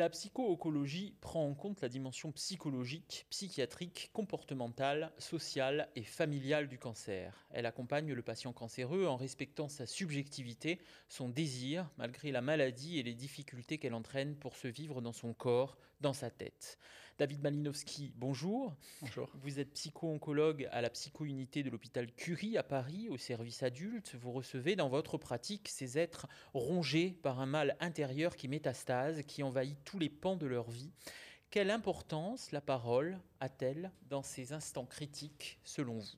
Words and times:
La 0.00 0.08
psycho-oncologie 0.08 1.14
prend 1.20 1.46
en 1.46 1.52
compte 1.52 1.82
la 1.82 1.90
dimension 1.90 2.32
psychologique, 2.32 3.26
psychiatrique, 3.28 4.08
comportementale, 4.14 5.12
sociale 5.18 5.90
et 5.94 6.04
familiale 6.04 6.68
du 6.68 6.78
cancer. 6.78 7.46
Elle 7.50 7.66
accompagne 7.66 8.14
le 8.14 8.22
patient 8.22 8.54
cancéreux 8.54 9.04
en 9.04 9.16
respectant 9.16 9.68
sa 9.68 9.84
subjectivité, 9.84 10.80
son 11.10 11.28
désir, 11.28 11.86
malgré 11.98 12.32
la 12.32 12.40
maladie 12.40 12.98
et 12.98 13.02
les 13.02 13.12
difficultés 13.12 13.76
qu'elle 13.76 13.92
entraîne 13.92 14.36
pour 14.36 14.56
se 14.56 14.68
vivre 14.68 15.02
dans 15.02 15.12
son 15.12 15.34
corps, 15.34 15.76
dans 16.00 16.12
sa 16.12 16.30
tête. 16.30 16.78
David 17.20 17.42
Malinowski, 17.42 18.14
bonjour. 18.16 18.74
Bonjour. 19.02 19.28
Vous 19.34 19.60
êtes 19.60 19.74
psycho-oncologue 19.74 20.66
à 20.72 20.80
la 20.80 20.88
psycho-unité 20.88 21.62
de 21.62 21.68
l'hôpital 21.68 22.10
Curie 22.12 22.56
à 22.56 22.62
Paris, 22.62 23.10
au 23.10 23.18
service 23.18 23.62
adulte. 23.62 24.14
Vous 24.14 24.32
recevez 24.32 24.74
dans 24.74 24.88
votre 24.88 25.18
pratique 25.18 25.68
ces 25.68 25.98
êtres 25.98 26.26
rongés 26.54 27.18
par 27.22 27.38
un 27.38 27.44
mal 27.44 27.76
intérieur 27.78 28.36
qui 28.36 28.48
métastase, 28.48 29.22
qui 29.24 29.42
envahit 29.42 29.76
tous 29.84 29.98
les 29.98 30.08
pans 30.08 30.36
de 30.36 30.46
leur 30.46 30.70
vie. 30.70 30.92
Quelle 31.50 31.70
importance 31.70 32.52
la 32.52 32.62
parole 32.62 33.18
a-t-elle 33.40 33.90
dans 34.08 34.22
ces 34.22 34.54
instants 34.54 34.86
critiques 34.86 35.60
selon 35.62 35.98
vous? 35.98 36.16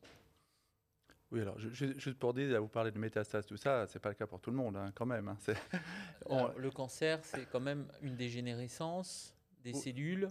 Oui, 1.33 1.41
alors, 1.41 1.59
juste 1.59 2.19
pour 2.19 2.33
dire, 2.33 2.61
vous 2.61 2.69
parler 2.69 2.93
de 2.93 2.99
métastase, 3.01 3.45
tout 3.45 3.57
ça, 3.57 3.89
c'est 3.89 3.99
pas 3.99 4.11
le 4.11 4.15
cas 4.15 4.29
pour 4.29 4.41
tout 4.41 4.51
le 4.51 4.57
monde, 4.57 4.77
hein, 4.77 4.93
quand 4.95 5.07
même. 5.07 5.27
Hein, 5.27 5.39
le 6.59 6.71
cancer, 6.71 7.19
c'est 7.25 7.47
quand 7.51 7.59
même 7.59 7.89
une 8.03 8.15
dégénérescence 8.15 9.35
des 9.63 9.73
cellules 9.73 10.29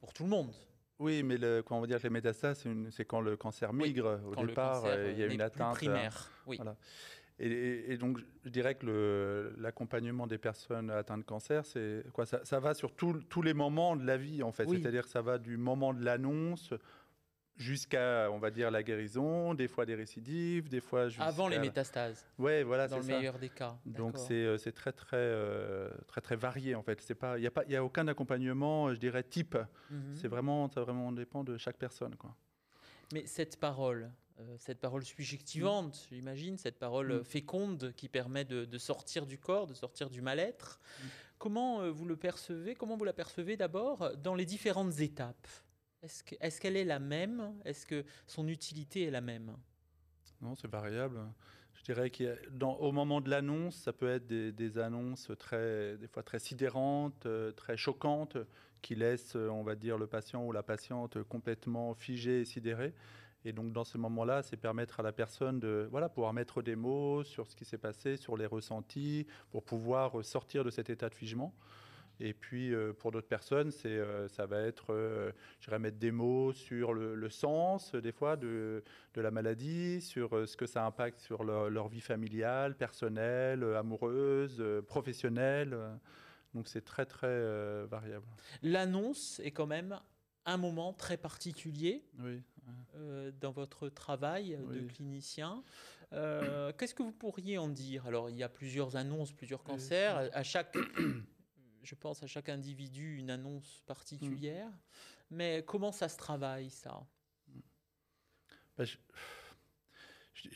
pour 0.00 0.12
tout 0.12 0.24
le 0.24 0.30
monde. 0.30 0.52
Oui, 0.98 1.22
mais 1.22 1.36
le, 1.36 1.62
quand 1.62 1.76
on 1.76 1.80
va 1.80 1.86
dire 1.86 1.98
que 1.98 2.04
les 2.04 2.10
métastases, 2.10 2.64
c'est 2.90 3.04
quand 3.04 3.20
le 3.20 3.36
cancer 3.36 3.72
migre. 3.72 4.20
au 4.24 4.46
départ, 4.46 4.84
euh, 4.84 5.10
il 5.12 5.18
y 5.18 5.22
a 5.22 5.26
une 5.26 5.40
atteinte. 5.40 5.74
Primaire, 5.74 6.30
oui. 6.46 6.56
Voilà. 6.56 6.76
Et, 7.38 7.96
donc, 7.96 8.18
je 8.44 8.50
dirais 8.50 8.76
que 8.76 9.52
l'accompagnement 9.58 10.28
des 10.28 10.38
personnes 10.38 10.90
atteintes 10.90 11.20
de 11.20 11.24
cancer, 11.24 11.66
c'est 11.66 12.04
quoi? 12.12 12.24
Ça, 12.24 12.44
ça, 12.44 12.60
va 12.60 12.72
sur 12.72 12.94
tous 12.94 13.42
les 13.42 13.54
moments 13.54 13.96
de 13.96 14.04
la 14.04 14.16
vie, 14.16 14.44
en 14.44 14.52
fait. 14.52 14.68
C'est-à-dire 14.68 15.02
que 15.02 15.08
ça 15.08 15.22
va 15.22 15.38
du 15.38 15.56
moment 15.56 15.92
de 15.92 16.04
l'annonce 16.04 16.72
jusqu'à, 17.56 18.28
on 18.30 18.38
va 18.38 18.50
dire, 18.50 18.70
la 18.70 18.82
guérison, 18.82 19.54
des 19.54 19.68
fois 19.68 19.86
des 19.86 19.94
récidives, 19.94 20.68
des 20.68 20.80
fois 20.80 21.08
Avant 21.18 21.48
les 21.48 21.58
métastases. 21.58 22.24
Ouais, 22.38 22.62
voilà, 22.62 22.88
Dans 22.88 22.98
le 22.98 23.04
meilleur 23.04 23.38
des 23.38 23.50
cas. 23.50 23.76
Donc 23.86 24.16
euh, 24.30 24.58
c'est 24.58 24.72
très 24.72 24.92
très 24.92 25.16
euh, 25.16 25.90
très 26.06 26.20
très 26.20 26.36
varié 26.36 26.74
en 26.74 26.82
fait. 26.82 27.02
Il 27.36 27.42
y 27.42 27.46
a 27.46 27.50
pas, 27.50 27.64
il 27.64 27.72
y 27.72 27.76
a 27.76 27.84
aucun 27.84 28.08
accompagnement, 28.08 28.92
je 28.92 28.98
dirais 28.98 29.22
type. 29.22 29.56
Mhm. 29.90 30.14
C'est 30.14 30.28
vraiment, 30.28 30.68
ça 30.70 30.82
vraiment 30.82 31.12
dépend 31.12 31.44
de 31.44 31.56
chaque 31.56 31.76
personne, 31.76 32.16
quoi. 32.16 32.34
Mais 33.12 33.26
cette 33.26 33.60
parole, 33.60 34.10
euh, 34.40 34.56
cette 34.58 34.80
parole 34.80 35.04
subjectivante, 35.04 36.06
j'imagine, 36.10 36.56
cette 36.56 36.78
parole 36.78 37.20
mm. 37.20 37.24
féconde 37.24 37.92
qui 37.96 38.08
permet 38.08 38.44
de, 38.44 38.78
sortir 38.78 39.26
du 39.26 39.38
corps, 39.38 39.66
de 39.66 39.74
sortir 39.74 40.10
du 40.10 40.22
mal-être. 40.22 40.80
Mm. 40.80 41.06
Comment 41.38 41.82
euh, 41.82 41.90
vous 41.90 42.06
le 42.06 42.16
percevez 42.16 42.74
Comment 42.74 42.96
vous 42.96 43.04
la 43.04 43.12
percevez 43.12 43.56
d'abord 43.56 44.16
dans 44.16 44.34
les 44.34 44.46
différentes 44.46 45.00
étapes? 45.00 45.46
Est-ce 46.02 46.60
qu'elle 46.60 46.76
est, 46.76 46.84
la 46.84 46.98
même? 46.98 47.54
Est-ce 47.64 47.86
que 47.86 48.04
son 48.26 48.48
utilité 48.48 49.04
est 49.04 49.10
la 49.10 49.20
même? 49.20 49.56
Non, 50.40 50.54
c'est 50.56 50.70
variable. 50.70 51.20
Je 51.74 51.84
dirais 51.84 52.10
qu'au 52.10 52.92
moment 52.92 53.20
de 53.20 53.30
l'annonce, 53.30 53.76
ça 53.76 53.92
peut 53.92 54.08
être 54.08 54.26
des, 54.26 54.78
annonces 54.78 55.30
très, 55.38 55.96
des 55.98 56.08
fois 56.08 56.22
très 56.22 56.40
sidérantes, 56.40 57.26
euh, 57.26 57.52
très 57.52 57.76
choquantes, 57.76 58.36
qui 58.82 58.96
laissent, 58.96 59.36
on 59.36 59.62
va 59.62 59.76
dire, 59.76 59.96
le 59.96 60.08
patient 60.08 60.44
ou 60.44 60.50
la 60.50 60.64
patiente 60.64 61.22
complètement 61.22 61.94
figé 61.94 62.40
et 62.40 62.44
sidéré. 62.44 62.94
Et 63.44 63.52
donc 63.52 63.72
dans 63.72 63.84
ce 63.84 63.98
moment-là, 63.98 64.42
c'est 64.42 64.56
permettre 64.56 65.00
à 65.00 65.02
la 65.02 65.12
personne 65.12 65.60
de 65.60 65.88
voilà, 65.90 66.08
pouvoir 66.08 66.32
mettre 66.32 66.62
des 66.62 66.76
mots 66.76 67.24
sur 67.24 67.46
ce 67.46 67.56
qui 67.56 67.64
s'est 67.64 67.78
passé, 67.78 68.16
sur 68.16 68.36
les 68.36 68.46
ressentis, 68.46 69.26
pour 69.50 69.64
pouvoir 69.64 70.24
sortir 70.24 70.64
de 70.64 70.70
cet 70.70 70.90
état 70.90 71.08
de 71.08 71.14
figement. 71.14 71.54
Et 72.24 72.34
puis 72.34 72.72
euh, 72.72 72.92
pour 72.92 73.10
d'autres 73.10 73.26
personnes, 73.26 73.72
c'est 73.72 73.88
euh, 73.88 74.28
ça 74.28 74.46
va 74.46 74.60
être, 74.60 74.92
euh, 74.94 75.32
je 75.58 75.66
dirais, 75.66 75.80
mettre 75.80 75.98
des 75.98 76.12
mots 76.12 76.52
sur 76.52 76.94
le, 76.94 77.28
sens 77.30 77.96
des 77.96 78.12
fois 78.12 78.36
de, 78.36 78.84
de, 79.14 79.20
la 79.20 79.32
maladie, 79.32 80.00
sur 80.00 80.48
ce 80.48 80.56
que 80.56 80.66
ça 80.66 80.86
impacte 80.86 81.18
sur 81.18 81.42
leur, 81.42 81.68
leur 81.68 81.88
vie 81.88 82.00
familiale, 82.00 82.76
personnelle, 82.76 83.64
amoureuse, 83.76 84.62
professionnelle. 84.86 85.76
Donc 86.54 86.68
c'est 86.68 86.84
très 86.84 87.06
très 87.06 87.86
variable. 87.86 88.26
L'annonce 88.62 89.40
est 89.40 89.50
quand 89.50 89.66
même 89.66 89.98
un 90.44 90.56
moment 90.56 90.92
très 90.92 91.16
particulier 91.16 92.04
euh, 92.96 93.32
dans 93.40 93.50
votre 93.50 93.88
travail 93.88 94.58
de 94.70 94.80
clinicien. 94.86 95.62
Euh, 96.12 96.72
qu'est-ce 96.76 96.94
que 96.94 97.02
vous 97.02 97.12
pourriez 97.12 97.58
en 97.58 97.68
dire? 97.68 98.06
Alors, 98.06 98.28
il 98.28 98.36
y 98.36 98.42
a 98.42 98.48
plusieurs 98.48 98.96
annonces, 98.96 99.32
plusieurs 99.32 99.62
cancers. 99.62 100.30
À 100.32 100.42
chaque, 100.42 100.76
je 101.82 101.94
pense 101.94 102.22
à 102.22 102.26
chaque 102.26 102.48
individu 102.48 103.16
une 103.16 103.30
annonce 103.30 103.82
particulière. 103.86 104.68
Mm. 104.68 104.78
Mais 105.30 105.64
comment 105.66 105.92
ça 105.92 106.08
se 106.08 106.16
travaille, 106.16 106.70
ça? 106.70 107.06
Ben, 108.76 108.84
je, 108.84 108.98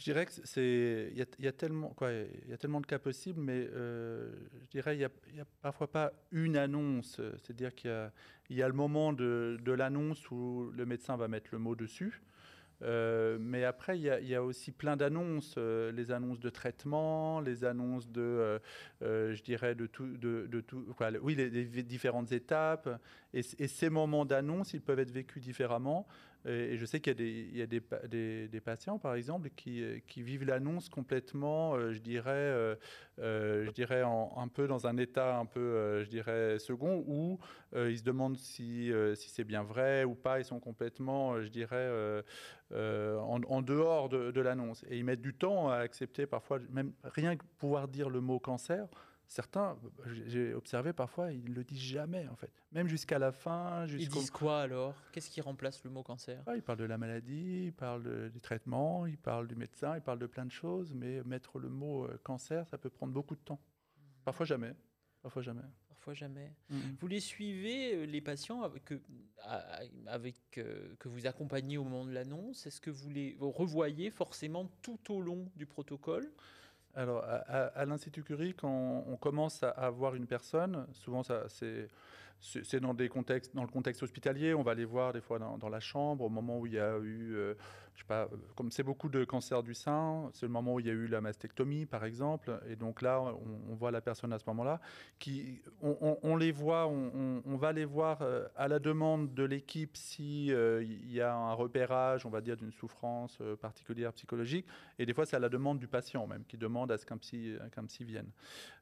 dirais 0.02 0.26
que 0.26 0.32
c'est 0.32 1.12
il 1.12 1.44
y, 1.44 1.46
a 1.46 1.52
tellement 1.52 1.90
quoi 1.90 2.10
il 2.10 2.48
y 2.48 2.52
a 2.52 2.56
tellement 2.56 2.80
de 2.80 2.86
cas 2.86 2.98
possibles 2.98 3.40
mais 3.40 3.68
euh, 3.72 4.32
je 4.62 4.68
dirais 4.68 4.96
il 4.96 5.00
y, 5.00 5.04
a, 5.04 5.10
a 5.42 5.44
parfois 5.60 5.92
pas 5.92 6.12
une 6.32 6.56
annonce 6.56 7.16
c'est-à-dire 7.16 7.74
qu'il 7.74 7.90
y 7.90 7.92
a, 7.92 8.10
il 8.48 8.56
y 8.56 8.62
a 8.62 8.68
le 8.68 8.74
moment 8.74 9.12
de, 9.12 9.60
de 9.62 9.72
l'annonce 9.72 10.30
où 10.30 10.72
le 10.74 10.86
médecin 10.86 11.18
va 11.18 11.28
mettre 11.28 11.50
le 11.52 11.58
mot 11.58 11.76
dessus 11.76 12.22
euh, 12.82 13.38
mais 13.40 13.64
après, 13.64 13.98
il 13.98 14.04
y, 14.04 14.34
a 14.34 14.42
aussi 14.42 14.70
plein 14.70 14.96
d'annonces, 14.96 15.54
euh, 15.56 15.90
les 15.92 16.10
annonces 16.10 16.40
de 16.40 16.50
traitement, 16.50 17.40
les 17.40 17.64
annonces 17.64 18.08
de, 18.08 18.60
euh, 19.02 19.34
je 19.34 19.42
dirais, 19.42 19.74
de 19.74 19.86
tout, 19.86 20.06
de, 20.06 20.46
de 20.46 20.64
oui, 21.22 21.34
les, 21.34 21.82
différentes 21.82 22.32
étapes. 22.32 22.88
Et, 23.32 23.40
et 23.58 23.68
ces 23.68 23.88
moments 23.88 24.24
d'annonce, 24.24 24.74
ils 24.74 24.82
peuvent 24.82 24.98
être 24.98 25.10
vécus 25.10 25.42
différemment. 25.42 26.06
Et, 26.46 26.76
je 26.76 26.84
sais 26.84 27.00
qu'il 27.00 27.56
y 27.56 27.62
a, 27.62 27.66
des, 27.66 28.60
patients, 28.64 28.98
par 28.98 29.14
exemple, 29.14 29.50
qui, 29.50 30.22
vivent 30.22 30.44
l'annonce 30.44 30.88
complètement, 30.88 31.78
je 31.92 31.98
dirais, 31.98 32.76
je 33.18 33.70
dirais 33.72 34.02
un 34.02 34.48
peu 34.48 34.66
dans 34.66 34.86
un 34.86 34.96
état 34.96 35.36
un 35.36 35.46
peu, 35.46 36.02
je 36.02 36.08
dirais, 36.08 36.58
second, 36.58 37.04
où 37.06 37.38
ils 37.74 37.98
se 37.98 38.04
demandent 38.04 38.36
si, 38.36 38.92
c'est 39.14 39.44
bien 39.44 39.62
vrai 39.62 40.04
ou 40.04 40.14
pas. 40.14 40.38
Ils 40.38 40.44
sont 40.44 40.60
complètement, 40.60 41.40
je 41.40 41.48
dirais, 41.48 42.22
euh, 42.72 43.16
en, 43.18 43.62
dehors 43.62 44.08
de, 44.08 44.40
l'annonce. 44.40 44.84
Et 44.90 44.98
ils 44.98 45.04
mettent 45.04 45.22
du 45.22 45.34
temps 45.34 45.68
à 45.68 45.76
accepter 45.76 46.26
parfois, 46.26 46.58
même 46.70 46.92
rien 47.04 47.36
que 47.36 47.44
pouvoir 47.58 47.86
dire 47.86 48.10
le 48.10 48.20
mot 48.20 48.40
cancer. 48.40 48.88
Certains, 49.28 49.76
j'ai 50.26 50.54
observé 50.54 50.92
parfois, 50.92 51.32
ils 51.32 51.50
ne 51.50 51.54
le 51.54 51.64
disent 51.64 51.80
jamais 51.80 52.28
en 52.28 52.36
fait. 52.36 52.50
Même 52.70 52.86
jusqu'à 52.86 53.18
la 53.18 53.32
fin. 53.32 53.86
Ils 53.86 54.08
disent 54.08 54.30
quoi 54.30 54.60
alors? 54.60 54.94
Qu'est-ce 55.12 55.30
qui 55.30 55.40
remplace 55.40 55.82
le 55.82 55.90
mot 55.90 56.02
cancer? 56.02 56.42
Ils 56.54 56.62
parlent 56.62 56.78
de 56.78 56.84
la 56.84 56.96
maladie, 56.96 57.66
ils 57.66 57.72
parlent 57.72 58.30
du 58.30 58.40
traitement, 58.40 59.04
ils 59.06 59.18
parlent 59.18 59.48
du 59.48 59.56
médecin, 59.56 59.96
ils 59.96 60.02
parlent 60.02 60.20
de 60.20 60.26
plein 60.26 60.46
de 60.46 60.52
choses, 60.52 60.94
mais 60.94 61.22
mettre 61.24 61.58
le 61.58 61.68
mot 61.68 62.04
euh, 62.04 62.20
cancer, 62.22 62.68
ça 62.68 62.78
peut 62.78 62.90
prendre 62.90 63.12
beaucoup 63.12 63.34
de 63.34 63.40
temps. 63.40 63.60
Parfois 64.24 64.46
jamais. 64.46 64.74
Parfois 65.22 65.42
jamais. 65.42 65.62
Parfois 65.88 66.14
jamais. 66.14 66.52
Mm-hmm. 66.70 66.96
Vous 67.00 67.08
les 67.08 67.20
suivez, 67.20 67.94
euh, 67.96 68.06
les 68.06 68.20
patients 68.20 68.62
avec, 68.62 68.92
avec 70.06 70.36
euh, 70.58 70.94
que 71.00 71.08
vous 71.08 71.26
accompagnez 71.26 71.78
au 71.78 71.84
moment 71.84 72.04
de 72.04 72.12
l'annonce? 72.12 72.64
Est-ce 72.66 72.80
que 72.80 72.90
vous 72.90 73.10
les 73.10 73.36
revoyez 73.40 74.10
forcément 74.10 74.70
tout 74.82 75.12
au 75.12 75.20
long 75.20 75.50
du 75.56 75.66
protocole? 75.66 76.30
Alors, 76.96 77.22
à, 77.24 77.84
l'Institut 77.84 78.22
Curie, 78.22 78.54
quand 78.54 79.04
on 79.06 79.16
commence 79.16 79.62
à 79.62 79.68
avoir 79.68 80.14
une 80.14 80.26
personne, 80.26 80.86
souvent 80.92 81.22
c'est 81.48 81.90
c'est 82.40 82.80
dans 82.80 82.92
le 82.92 83.08
contexte 83.66 84.02
hospitalier, 84.02 84.54
on 84.54 84.62
va 84.62 84.74
les 84.74 84.84
voir 84.84 85.12
des 85.12 85.20
fois 85.20 85.38
dans, 85.38 85.68
la 85.68 85.80
chambre 85.80 86.24
au 86.24 86.28
moment 86.28 86.58
où 86.58 86.66
il 86.66 86.74
y 86.74 86.78
a 86.78 86.96
eu, 86.98 87.34
euh, 87.34 87.54
je 87.94 88.00
sais 88.00 88.06
pas, 88.06 88.28
comme 88.54 88.70
c'est 88.70 88.82
beaucoup 88.82 89.08
de 89.08 89.24
cancers 89.24 89.62
du 89.62 89.74
sein, 89.74 90.30
c'est 90.32 90.46
le 90.46 90.52
moment 90.52 90.74
où 90.74 90.80
il 90.80 90.86
y 90.86 90.90
a 90.90 90.92
eu 90.92 91.06
la 91.06 91.20
mastectomie 91.20 91.86
par 91.86 92.04
exemple, 92.04 92.60
et 92.68 92.76
donc 92.76 93.02
là 93.02 93.20
on, 93.68 93.74
voit 93.74 93.90
la 93.90 94.00
personne 94.00 94.32
à 94.32 94.38
ce 94.38 94.44
moment-là, 94.48 94.80
qui, 95.18 95.62
on, 95.82 96.36
les 96.36 96.52
voit, 96.52 96.86
on, 96.86 97.56
va 97.56 97.72
les 97.72 97.84
voir 97.84 98.22
euh, 98.22 98.46
à 98.56 98.68
la 98.68 98.78
demande 98.78 99.34
de 99.34 99.42
l'équipe 99.42 99.96
si 99.96 100.52
euh, 100.52 100.82
il 100.82 101.10
y 101.10 101.20
a 101.20 101.34
un 101.34 101.52
repérage, 101.52 102.26
on 102.26 102.30
va 102.30 102.40
dire 102.40 102.56
d'une 102.56 102.72
souffrance 102.72 103.38
particulière 103.60 104.12
psychologique, 104.12 104.66
et 104.98 105.06
des 105.06 105.14
fois 105.14 105.26
c'est 105.26 105.36
à 105.36 105.40
la 105.40 105.48
demande 105.48 105.78
du 105.78 105.88
patient 105.88 106.26
même 106.26 106.44
qui 106.44 106.58
demande 106.58 106.92
à 106.92 106.98
ce 106.98 107.06
qu'un 107.06 107.18
psy, 107.18 107.56
psy 107.88 108.04
vienne. 108.04 108.30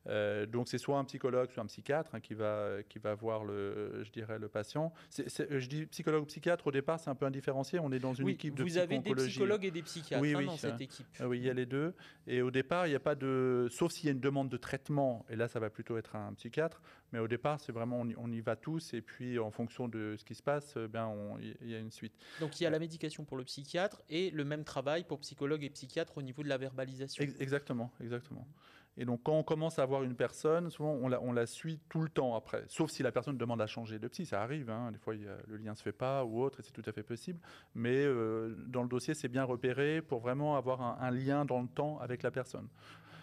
Donc 0.06 0.68
c'est 0.68 0.78
soit 0.78 0.98
un 0.98 1.04
psychologue, 1.04 1.50
soit 1.50 1.62
un 1.62 1.66
psychiatre 1.66 2.14
hein, 2.14 2.20
qui 2.20 2.34
va 2.34 2.82
qui 2.88 2.98
va 2.98 3.14
voir 3.14 3.44
le, 3.44 4.02
je 4.04 4.10
dirais, 4.10 4.38
le 4.38 4.48
patient. 4.48 4.92
je 5.10 5.66
dis 5.66 5.86
psychologue 5.86 6.22
ou 6.22 6.26
psychiatre, 6.26 6.66
au 6.66 6.72
départ, 6.72 7.00
c'est 7.00 7.10
un 7.10 7.14
peu 7.14 7.26
indifférencié. 7.26 7.78
On 7.78 7.92
est 7.92 7.98
dans 7.98 8.14
une 8.14 8.28
équipe 8.28 8.54
de 8.54 8.62
Vous 8.62 8.78
avez 8.78 8.98
des 8.98 9.14
psychologues 9.14 9.64
et 9.64 9.70
des 9.70 9.82
psychiatres 9.82 10.24
hein, 10.24 10.44
dans 10.44 10.56
cette 10.56 10.80
équipe. 10.80 11.06
Ah 11.18 11.28
oui, 11.28 11.38
il 11.38 11.44
y 11.44 11.50
a 11.50 11.54
les 11.54 11.66
deux. 11.66 11.94
Et 12.26 12.42
au 12.42 12.50
départ, 12.50 12.86
il 12.86 12.90
n'y 12.90 12.96
a 12.96 13.00
pas 13.00 13.14
de. 13.14 13.68
Sauf 13.70 13.92
s'il 13.92 14.06
y 14.06 14.08
a 14.08 14.12
une 14.12 14.20
demande 14.20 14.48
de 14.48 14.56
traitement, 14.56 15.24
et 15.28 15.36
là, 15.36 15.48
ça 15.48 15.60
va 15.60 15.70
plutôt 15.70 15.96
être 15.96 16.16
un 16.16 16.32
psychiatre. 16.34 16.80
Mais 17.12 17.20
au 17.20 17.28
départ, 17.28 17.60
c'est 17.60 17.70
vraiment, 17.70 18.00
on 18.00 18.32
y, 18.32 18.40
va 18.40 18.56
tous, 18.56 18.92
et 18.92 19.00
puis 19.00 19.38
en 19.38 19.52
fonction 19.52 19.86
de 19.86 20.16
ce 20.18 20.24
qui 20.24 20.34
se 20.34 20.42
passe, 20.42 20.74
eh 20.76 20.88
ben, 20.88 21.12
il 21.60 21.70
y 21.70 21.74
a 21.76 21.78
une 21.78 21.92
suite. 21.92 22.12
Donc 22.40 22.60
il 22.60 22.64
y 22.64 22.66
a 22.66 22.70
la 22.70 22.80
médication 22.80 23.24
pour 23.24 23.36
le 23.36 23.44
psychiatre 23.44 24.02
et 24.08 24.30
le 24.30 24.44
même 24.44 24.64
travail 24.64 25.04
pour 25.04 25.20
psychologue 25.20 25.62
et 25.62 25.70
psychiatre 25.70 26.18
au 26.18 26.22
niveau 26.22 26.42
de 26.42 26.48
la 26.48 26.58
verbalisation. 26.58 27.22
Exactement, 27.22 27.92
exactement. 28.00 28.48
Et 28.96 29.04
donc, 29.04 29.22
quand 29.24 29.32
on 29.32 29.42
commence 29.42 29.78
à 29.78 29.86
voir 29.86 30.04
une 30.04 30.14
personne, 30.14 30.70
souvent, 30.70 30.92
on 30.92 31.32
la, 31.32 31.46
suit 31.46 31.80
tout 31.88 32.00
le 32.00 32.08
temps 32.08 32.36
après. 32.36 32.64
Sauf 32.68 32.90
si 32.90 33.02
la 33.02 33.10
personne 33.10 33.36
demande 33.36 33.60
à 33.60 33.66
changer 33.66 33.98
de 33.98 34.06
psy, 34.08 34.24
ça 34.24 34.40
arrive. 34.40 34.70
hein. 34.70 34.92
Des 34.92 34.98
fois, 34.98 35.14
le 35.14 35.56
lien 35.56 35.72
ne 35.72 35.76
se 35.76 35.82
fait 35.82 35.92
pas 35.92 36.24
ou 36.24 36.40
autre, 36.40 36.60
et 36.60 36.62
c'est 36.62 36.72
tout 36.72 36.82
à 36.86 36.92
fait 36.92 37.02
possible. 37.02 37.40
Mais 37.74 38.04
euh, 38.04 38.54
dans 38.68 38.82
le 38.82 38.88
dossier, 38.88 39.14
c'est 39.14 39.28
bien 39.28 39.44
repéré 39.44 40.00
pour 40.00 40.20
vraiment 40.20 40.56
avoir 40.56 40.80
un, 41.02 41.10
lien 41.10 41.44
dans 41.44 41.60
le 41.60 41.68
temps 41.68 41.98
avec 41.98 42.22
la 42.22 42.30
personne. 42.30 42.68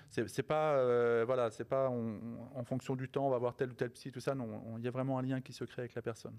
C'est 0.09 0.43
pas, 0.43 0.73
euh, 0.73 1.23
voilà, 1.25 1.51
c'est 1.51 1.63
pas 1.63 1.89
en 1.89 2.63
fonction 2.65 2.97
du 2.97 3.07
temps, 3.07 3.27
on 3.27 3.29
va 3.29 3.37
voir 3.37 3.55
tel 3.55 3.69
ou 3.69 3.73
tel 3.73 3.91
psy, 3.91 4.11
tout 4.11 4.19
ça. 4.19 4.35
Non, 4.35 4.61
on- 4.65 4.77
il 4.77 4.83
y 4.83 4.87
a 4.89 4.91
vraiment 4.91 5.17
un 5.17 5.21
lien 5.21 5.39
qui 5.39 5.53
se 5.53 5.63
crée 5.63 5.83
avec 5.83 5.95
la 5.95 6.01
personne. 6.01 6.37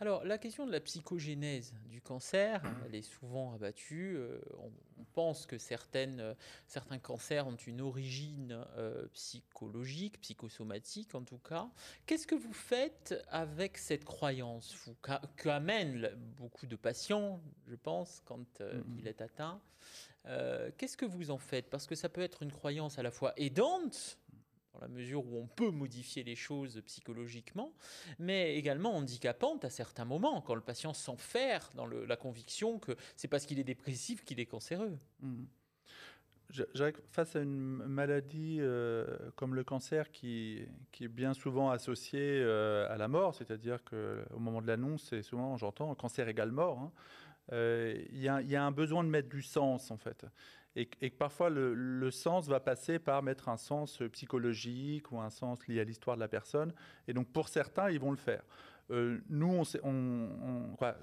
Alors, 0.00 0.24
la 0.24 0.38
question 0.38 0.66
de 0.66 0.72
la 0.72 0.80
psychogénèse 0.80 1.72
du 1.86 2.00
cancer, 2.00 2.62
elle 2.84 2.94
est 2.94 3.02
souvent 3.02 3.54
abattue. 3.54 4.16
Euh, 4.16 4.40
on, 4.58 4.70
pense 5.14 5.46
que 5.46 5.58
certaines, 5.58 6.18
euh, 6.20 6.34
certains 6.66 6.98
cancers 6.98 7.46
ont 7.46 7.54
une 7.54 7.80
origine 7.80 8.64
euh, 8.76 9.06
psychologique, 9.12 10.20
psychosomatique 10.20 11.14
en 11.14 11.22
tout 11.22 11.38
cas. 11.38 11.68
Qu'est-ce 12.06 12.26
que 12.26 12.34
vous 12.34 12.52
faites 12.52 13.14
avec 13.28 13.78
cette 13.78 14.04
croyance, 14.04 14.74
qu'amènent 15.36 16.10
beaucoup 16.36 16.66
de 16.66 16.74
patients, 16.74 17.40
je 17.68 17.76
pense, 17.76 18.22
quand 18.24 18.60
euh, 18.60 18.74
Mhm. 18.82 18.96
il 18.98 19.06
est 19.06 19.20
atteint? 19.20 19.60
Qu'est-ce 20.78 20.96
que 20.96 21.04
vous 21.04 21.30
en 21.30 21.38
faites? 21.38 21.68
Parce 21.68 21.86
que 21.86 21.94
ça 21.94 22.08
peut 22.08 22.22
être 22.22 22.42
une 22.42 22.50
croyance 22.50 22.98
à 22.98 23.02
la 23.02 23.10
fois 23.10 23.34
aidante, 23.36 24.18
la 24.84 24.88
mesure 24.88 25.24
où 25.26 25.38
on 25.38 25.46
peut 25.46 25.70
modifier 25.70 26.24
les 26.24 26.36
choses 26.36 26.80
psychologiquement, 26.86 27.72
mais 28.18 28.56
également 28.56 28.94
handicapante 28.94 29.64
à 29.64 29.70
certains 29.70 30.04
moments, 30.04 30.40
quand 30.40 30.54
le 30.54 30.60
patient 30.60 30.92
s'enferre 30.92 31.70
dans 31.74 31.86
la 31.86 32.16
conviction 32.16 32.78
que 32.78 32.92
c'est 33.16 33.28
parce 33.28 33.46
qu'il 33.46 33.58
est 33.58 33.64
dépressif 33.64 34.24
qu'il 34.24 34.40
est 34.40 34.46
cancéreux. 34.46 34.98
Dirais 36.74 36.92
que 36.92 37.00
face 37.10 37.34
à 37.34 37.40
une 37.40 37.84
maladie 37.86 38.58
euh, 38.60 39.06
comme 39.34 39.54
le 39.54 39.64
cancer 39.64 40.12
qui, 40.12 40.68
est 41.00 41.08
bien 41.08 41.34
souvent 41.34 41.70
associée 41.70 42.40
euh, 42.42 42.86
à 42.92 42.96
la 42.96 43.08
mort, 43.08 43.34
c'est-à-dire 43.34 43.82
qu'au 43.82 44.38
moment 44.38 44.62
de 44.62 44.66
l'annonce, 44.66 45.06
c'est 45.08 45.22
souvent, 45.22 45.56
j'entends, 45.56 45.92
cancer 45.94 46.28
égale 46.28 46.52
mort, 46.52 46.78
hein, 46.78 46.92
euh, 47.52 48.00
il 48.12 48.20
y 48.20 48.28
a 48.28 48.64
un 48.64 48.70
besoin 48.70 49.02
de 49.02 49.08
mettre 49.08 49.28
du 49.28 49.42
sens 49.42 49.90
en 49.90 49.96
fait. 49.96 50.26
Et, 50.76 50.86
que 50.86 51.16
parfois 51.16 51.50
le 51.50 52.10
sens 52.10 52.48
va 52.48 52.58
passer 52.58 52.98
par 52.98 53.22
mettre 53.22 53.48
un 53.48 53.56
sens 53.56 54.02
psychologique 54.12 55.12
ou 55.12 55.20
un 55.20 55.30
sens 55.30 55.66
lié 55.68 55.80
à 55.80 55.84
l'histoire 55.84 56.16
de 56.16 56.20
la 56.20 56.28
personne. 56.28 56.72
Et 57.06 57.12
donc 57.12 57.28
pour 57.28 57.48
certains, 57.48 57.90
ils 57.90 58.00
vont 58.00 58.10
le 58.10 58.16
faire. 58.16 58.42
Euh, 58.90 59.18
nous, 59.30 59.62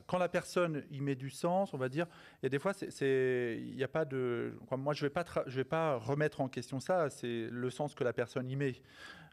quand 0.07 0.17
la 0.19 0.29
personne 0.29 0.83
y 0.91 1.01
met 1.01 1.15
du 1.15 1.29
sens, 1.29 1.73
on 1.73 1.77
va 1.77 1.89
dire, 1.89 2.05
et 2.43 2.49
des 2.49 2.59
fois, 2.59 2.73
c'est- 2.73 2.91
c'est- 2.91 3.59
il 3.59 3.75
n'y 3.75 3.83
a 3.83 3.87
pas 3.87 4.05
de. 4.05 4.53
moi, 4.77 4.93
je 4.93 5.05
ne 5.05 5.09
vais, 5.47 5.63
pas 5.63 5.95
remettre 5.95 6.41
en 6.41 6.47
question 6.47 6.79
ça, 6.79 7.09
c'est 7.09 7.47
le 7.51 7.69
sens 7.69 7.95
que 7.95 8.03
la 8.03 8.13
personne 8.13 8.49
y 8.49 8.55
met. 8.55 8.75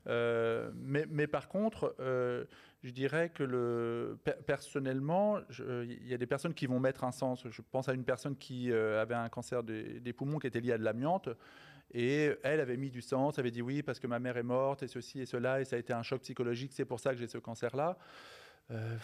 Euh, 0.07 0.71
mais, 0.75 1.27
par 1.27 1.49
contre, 1.49 1.95
euh, 2.01 2.45
je 2.83 2.91
dirais 2.91 3.31
que 3.31 3.43
le, 3.43 4.19
per- 4.25 4.37
personnellement, 4.47 5.39
il 5.59 6.07
y 6.09 6.15
a 6.15 6.19
des 6.19 6.27
personnes 6.27 6.55
qui 6.55 6.67
vont 6.67 6.81
mettre 6.81 7.05
un 7.05 7.13
sens. 7.13 7.45
Je 7.51 7.63
pense 7.71 7.89
à 7.89 7.93
une 7.93 8.05
personne 8.05 8.37
qui 8.37 8.73
avait 8.73 9.15
un 9.15 9.29
cancer 9.29 9.63
des, 9.63 10.01
des 10.01 10.13
poumons 10.13 10.39
qui 10.39 10.47
était 10.47 10.61
lié 10.61 10.73
à 10.73 10.79
de 10.79 10.85
l'amiante. 10.85 11.29
Et 11.95 12.31
elle 12.43 12.61
avait 12.61 12.77
mis 12.77 12.91
du 12.91 13.01
sens, 13.01 13.39
avait 13.39 13.51
dit 13.51 13.63
oui 13.63 13.83
parce 13.83 13.99
que 13.99 14.07
ma 14.07 14.19
mère 14.19 14.37
est 14.37 14.43
morte 14.43 14.83
et 14.83 14.89
ceci 14.89 15.21
et 15.21 15.27
cela, 15.27 15.61
et 15.61 15.65
ça 15.65 15.77
a 15.77 15.79
été 15.79 15.93
un 15.93 16.03
choc 16.03 16.21
psychologique, 16.23 16.73
c'est 16.75 16.85
pour 16.85 17.01
ça 17.01 17.13
que 17.13 17.19
j'ai 17.19 17.29
ce 17.29 17.39
cancer-là. 17.39 17.97
Euh, 18.71 18.97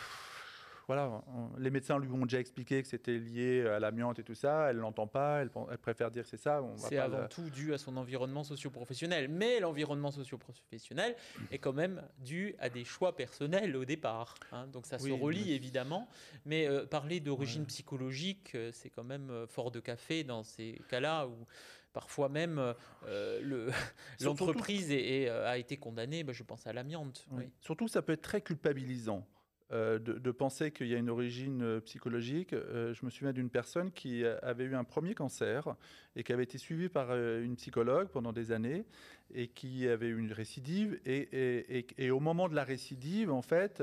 voilà, 0.86 1.22
on- 1.28 1.56
les 1.56 1.70
médecins 1.70 1.98
lui 1.98 2.10
ont 2.10 2.26
déjà 2.26 2.38
expliqué 2.38 2.82
que 2.82 2.86
c'était 2.88 3.16
lié 3.16 3.66
à 3.66 3.78
l'amiante 3.80 4.18
et 4.18 4.22
tout 4.22 4.34
ça. 4.34 4.68
Elle 4.68 4.76
l'entend 4.76 5.06
pas, 5.06 5.40
elle, 5.40 5.48
préfère 5.78 6.10
dire 6.10 6.24
que 6.24 6.28
c'est 6.28 6.36
ça. 6.36 6.62
C'est 6.76 6.98
avant 6.98 7.26
tout 7.26 7.48
dû 7.48 7.72
à 7.72 7.78
son 7.78 7.96
environnement 7.96 8.44
socio-professionnel, 8.44 9.28
mais 9.28 9.60
l'environnement 9.60 10.10
socio-professionnel 10.10 11.16
est 11.50 11.56
quand 11.56 11.72
même 11.72 12.02
dû 12.18 12.54
à 12.58 12.68
des 12.68 12.84
choix 12.84 13.16
personnels 13.16 13.74
au 13.76 13.86
départ. 13.86 14.34
hein. 14.52 14.66
donc 14.66 14.84
ça 14.84 14.98
se 14.98 15.10
relie 15.10 15.44
mais- 15.46 15.52
évidemment, 15.52 16.06
mais 16.44 16.68
euh, 16.68 16.84
parler 16.84 17.18
d'origine 17.20 17.62
Ouais. 17.62 17.68
psychologique, 17.68 18.52
euh, 18.54 18.70
c'est 18.70 18.90
quand 18.90 19.04
même 19.04 19.32
fort 19.48 19.70
de 19.70 19.80
café 19.80 20.22
dans 20.22 20.42
ces 20.42 20.82
cas-là 20.90 21.26
où 21.26 21.46
parfois 21.94 22.28
même 22.28 22.58
euh, 23.06 23.40
le- 23.42 23.70
l'entreprise 24.20 24.90
est- 24.90 25.22
est, 25.22 25.28
euh, 25.30 25.48
a 25.48 25.56
été 25.56 25.78
condamnée. 25.78 26.22
bah, 26.24 26.34
je 26.34 26.42
pense 26.42 26.66
à 26.66 26.74
l'amiante. 26.74 27.24
Oui. 27.30 27.44
oui. 27.46 27.50
Surtout, 27.60 27.88
ça 27.88 28.02
peut 28.02 28.12
être 28.12 28.22
très 28.22 28.42
culpabilisant 28.42 29.26
euh, 29.72 29.98
de, 29.98 30.12
de 30.18 30.30
penser 30.30 30.70
qu'il 30.72 30.88
y 30.88 30.94
a 30.94 30.98
une 30.98 31.08
origine 31.08 31.80
psychologique. 31.80 32.52
Euh, 32.52 32.92
je 32.92 33.04
me 33.06 33.10
souviens 33.10 33.32
d'une 33.32 33.48
personne 33.48 33.90
qui 33.92 34.22
avait 34.42 34.64
eu 34.64 34.74
un 34.74 34.84
premier 34.84 35.14
cancer 35.14 35.74
et 36.16 36.22
qui 36.22 36.32
avait 36.34 36.42
été 36.44 36.58
suivie 36.58 36.90
par 36.90 37.16
une 37.16 37.56
psychologue 37.56 38.08
pendant 38.08 38.32
des 38.32 38.52
années 38.52 38.84
et 39.32 39.48
qui 39.48 39.88
avait 39.88 40.08
eu 40.08 40.18
une 40.18 40.32
récidive. 40.32 41.00
Et, 41.06 41.16
et- 41.16 41.78
et- 41.78 41.86
et 41.96 42.10
au 42.10 42.20
moment 42.20 42.48
de 42.50 42.54
la 42.54 42.62
récidive, 42.64 43.32
en 43.32 43.40
fait, 43.42 43.82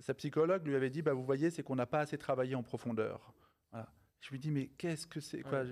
sa 0.00 0.14
psychologue 0.14 0.66
lui 0.66 0.74
avait 0.74 0.90
dit 0.90 1.02
bah, 1.02 1.12
Vous 1.12 1.24
voyez, 1.24 1.50
c'est 1.50 1.62
qu'on 1.62 1.76
n'a 1.76 1.86
pas 1.86 2.00
assez 2.00 2.16
travaillé 2.18 2.54
en 2.54 2.62
profondeur. 2.62 3.34
Je 4.20 4.30
lui 4.30 4.38
dis 4.38 4.50
Mais 4.50 4.66
qu'est-ce 4.78 5.06
que 5.06 5.20
c'est 5.20 5.42
quoi 5.42 5.60
Ouais. 5.62 5.66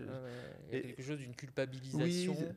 Il 0.69 0.73
y 0.73 0.77
a 0.77 0.79
et- 0.79 0.83
quelque 0.83 1.03
chose 1.03 1.19
d'une 1.19 1.35
culpabilisation. 1.35 2.35
c'est- 2.39 2.55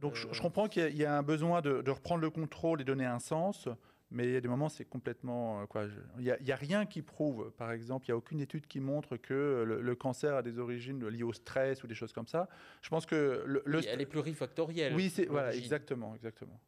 Donc 0.00 0.14
je, 0.16 0.26
je 0.32 0.38
Euh, 0.38 0.42
comprends 0.42 0.68
qu'il 0.68 0.82
y 0.82 0.86
a- 0.86 0.88
il 0.88 0.96
y, 0.96 1.04
a 1.04 1.16
un 1.16 1.22
besoin 1.22 1.60
de, 1.62 1.80
de 1.82 1.90
reprendre 1.90 2.20
le 2.20 2.30
contrôle 2.30 2.80
et 2.80 2.84
donner 2.84 3.04
un 3.04 3.20
sens, 3.20 3.68
mais 4.10 4.26
il 4.26 4.32
y 4.32 4.36
a 4.36 4.40
des 4.40 4.48
moments 4.48 4.68
c'est 4.68 4.84
complètement 4.84 5.62
euh, 5.62 5.66
quoi. 5.66 5.86
je- 5.88 5.94
Il 6.18 6.24
n'y 6.24 6.30
a, 6.30 6.38
il 6.40 6.46
y 6.46 6.52
a 6.52 6.56
rien 6.56 6.84
qui 6.84 7.00
prouve, 7.00 7.52
par 7.52 7.70
exemple, 7.72 8.06
il 8.06 8.10
n'y 8.10 8.14
a 8.14 8.16
aucune 8.16 8.40
étude 8.40 8.66
qui 8.66 8.80
montre 8.80 9.16
que 9.16 9.62
le, 9.66 9.80
le 9.80 9.94
cancer 9.94 10.34
a 10.34 10.42
des 10.42 10.58
origines 10.58 11.06
liées 11.08 11.22
au 11.22 11.32
stress 11.32 11.82
ou 11.84 11.86
des 11.86 11.94
choses 11.94 12.12
comme 12.12 12.26
ça. 12.26 12.48
Je 12.82 12.88
pense 12.90 13.06
que 13.06 13.44
le, 13.46 13.62
le 13.64 13.78
Oui, 13.78 13.86
elle 13.88 14.00
est 14.00 14.06
plurifactorielle. 14.06 14.94
oui, 14.94 15.10
c'est 15.10 15.26
voilà, 15.26 15.54
exactement, 15.54 16.14
exactement. 16.16 16.60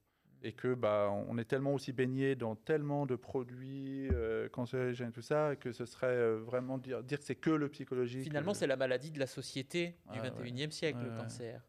Et 0.47 0.53
que 0.53 0.75
bah 0.75 1.11
on 1.29 1.39
est 1.39 1.45
tellement 1.45 1.75
aussi 1.75 1.93
baigné 1.93 2.37
dans 2.37 2.55
tellement 2.55 3.05
de 3.05 3.17
produits 3.17 4.09
euh, 4.13 4.49
cancérigènes 4.49 5.09
et 5.09 5.13
tout 5.13 5.21
ça 5.21 5.57
que 5.57 5.73
ce 5.73 5.85
serait 5.87 6.07
euh, 6.07 6.37
vraiment 6.37 6.79
dire 6.79 7.03
dire 7.03 7.19
que 7.19 7.25
c'est 7.25 7.35
que 7.35 7.51
le 7.51 7.69
psychologique. 7.69 8.23
Finalement, 8.23 8.53
euh, 8.53 8.55
c'est 8.55 8.69
la 8.69 8.77
maladie 8.77 9.11
de 9.11 9.19
la 9.19 9.27
société 9.27 9.97
du 10.13 10.21
Ah, 10.21 10.23
ouais. 10.23 10.31
21e 10.31 10.71
siècle, 10.71 10.99
Ouais, 10.99 11.11
le 11.11 11.17
cancer. 11.17 11.63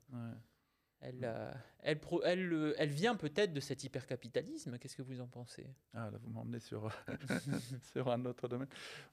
Elle, 1.00 1.20
euh, 1.24 1.52
elle, 1.84 2.00
pro- 2.00 2.24
elle, 2.24 2.52
euh, 2.52 2.74
elle 2.78 2.90
vient 2.90 3.16
peut-être 3.16 3.54
de 3.54 3.60
cet 3.60 3.84
hypercapitalisme. 3.84 4.78
Qu'est-ce 4.80 4.96
que 4.96 5.04
vous 5.04 5.22
en 5.22 5.28
pensez? 5.28 5.68
Ah, 5.94 6.10
là, 6.12 6.18
vous 6.20 6.32
m'emmenez 6.32 6.60
sur, 6.60 6.90
sur 7.94 8.10
un 8.12 8.26
autre 8.26 8.48
domaine. 8.48 8.68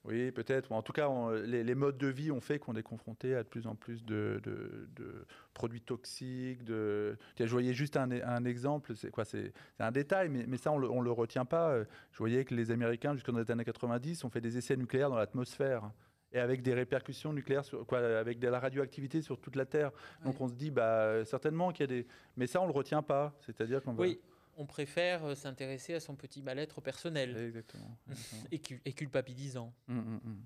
Oui, 0.05 0.33
peut-être. 0.33 0.73
En 0.73 0.83
tout 0.83 0.93
cas, 0.95 1.09
on- 1.09 1.31
les, 1.31 1.63
les 1.63 1.75
modes 1.75 1.99
de 1.99 2.07
vie 2.07 2.31
ont 2.31 2.41
fait 2.41 2.59
qu'on 2.59 2.75
est 2.75 2.83
confronté 2.83 3.35
à 3.35 3.43
de 3.43 3.49
plus 3.49 3.67
en 3.67 3.75
plus 3.75 4.03
de, 4.05 4.41
de- 4.43 4.89
de 4.97 5.27
produits 5.53 5.83
toxiques. 5.83 6.65
De... 6.65 7.19
Je 7.39 7.45
voyais 7.45 7.75
juste 7.75 7.97
un, 7.99 8.11
un 8.11 8.45
exemple, 8.47 8.97
c'est 8.97 9.11
quoi 9.11 9.27
C'est 9.27 9.53
un 9.79 9.93
détail, 9.93 10.31
mais, 10.31 10.47
mais 10.47 10.57
ça, 10.57 10.73
on 10.73 10.79
ne 10.79 11.05
le, 11.05 11.13
retient 11.13 11.45
pas. 11.45 11.83
Je 12.13 12.19
voyais 12.19 12.45
que 12.47 12.55
les 12.55 12.71
Américains, 12.71 13.15
jusqu'aux 13.15 13.37
années 13.51 13.65
90, 13.65 14.25
ont 14.25 14.31
fait 14.31 14.41
des 14.41 14.57
essais 14.57 14.77
nucléaires 14.77 15.11
dans 15.11 15.19
l'atmosphère. 15.19 15.91
Et 16.35 16.41
avec 16.41 16.63
des 16.63 16.75
répercussions 16.75 17.33
nucléaires, 17.33 17.65
sur, 17.65 17.87
quoi, 17.87 18.01
avec 18.19 18.41
de 18.41 18.49
la 18.49 18.59
radioactivité 18.59 19.23
sur 19.23 19.41
toute 19.41 19.55
la 19.57 19.65
Terre. 19.67 19.93
Donc 20.25 20.35
Ouais. 20.35 20.43
on 20.43 20.49
se 20.49 20.55
dit, 20.55 20.71
bah, 20.73 21.25
certainement 21.25 21.71
qu'il 21.71 21.83
y 21.83 21.85
a 21.85 21.87
des. 22.03 22.07
Mais 22.37 22.49
ça, 22.49 22.61
on 22.61 22.65
ne 22.67 22.73
le 22.73 22.75
retient 22.77 23.03
pas. 23.03 23.33
C'est-à-dire 23.47 23.81
qu'on 23.83 23.93
va- 23.93 24.03
Oui, 24.03 24.21
on 24.57 24.67
préfère 24.67 25.25
euh, 25.25 25.35
s'intéresser 25.37 25.95
à 25.95 26.01
son 26.01 26.17
petit 26.17 26.43
mal-être 26.43 26.81
personnel 26.81 27.37
Exactement. 27.37 27.97
exactement. 28.11 28.43
et, 28.51 28.59
cu- 28.59 28.83
et 28.85 28.93
culpabilisant. 28.93 29.73
Hum, 29.89 29.99
hum, 29.99 30.21
hum. 30.25 30.41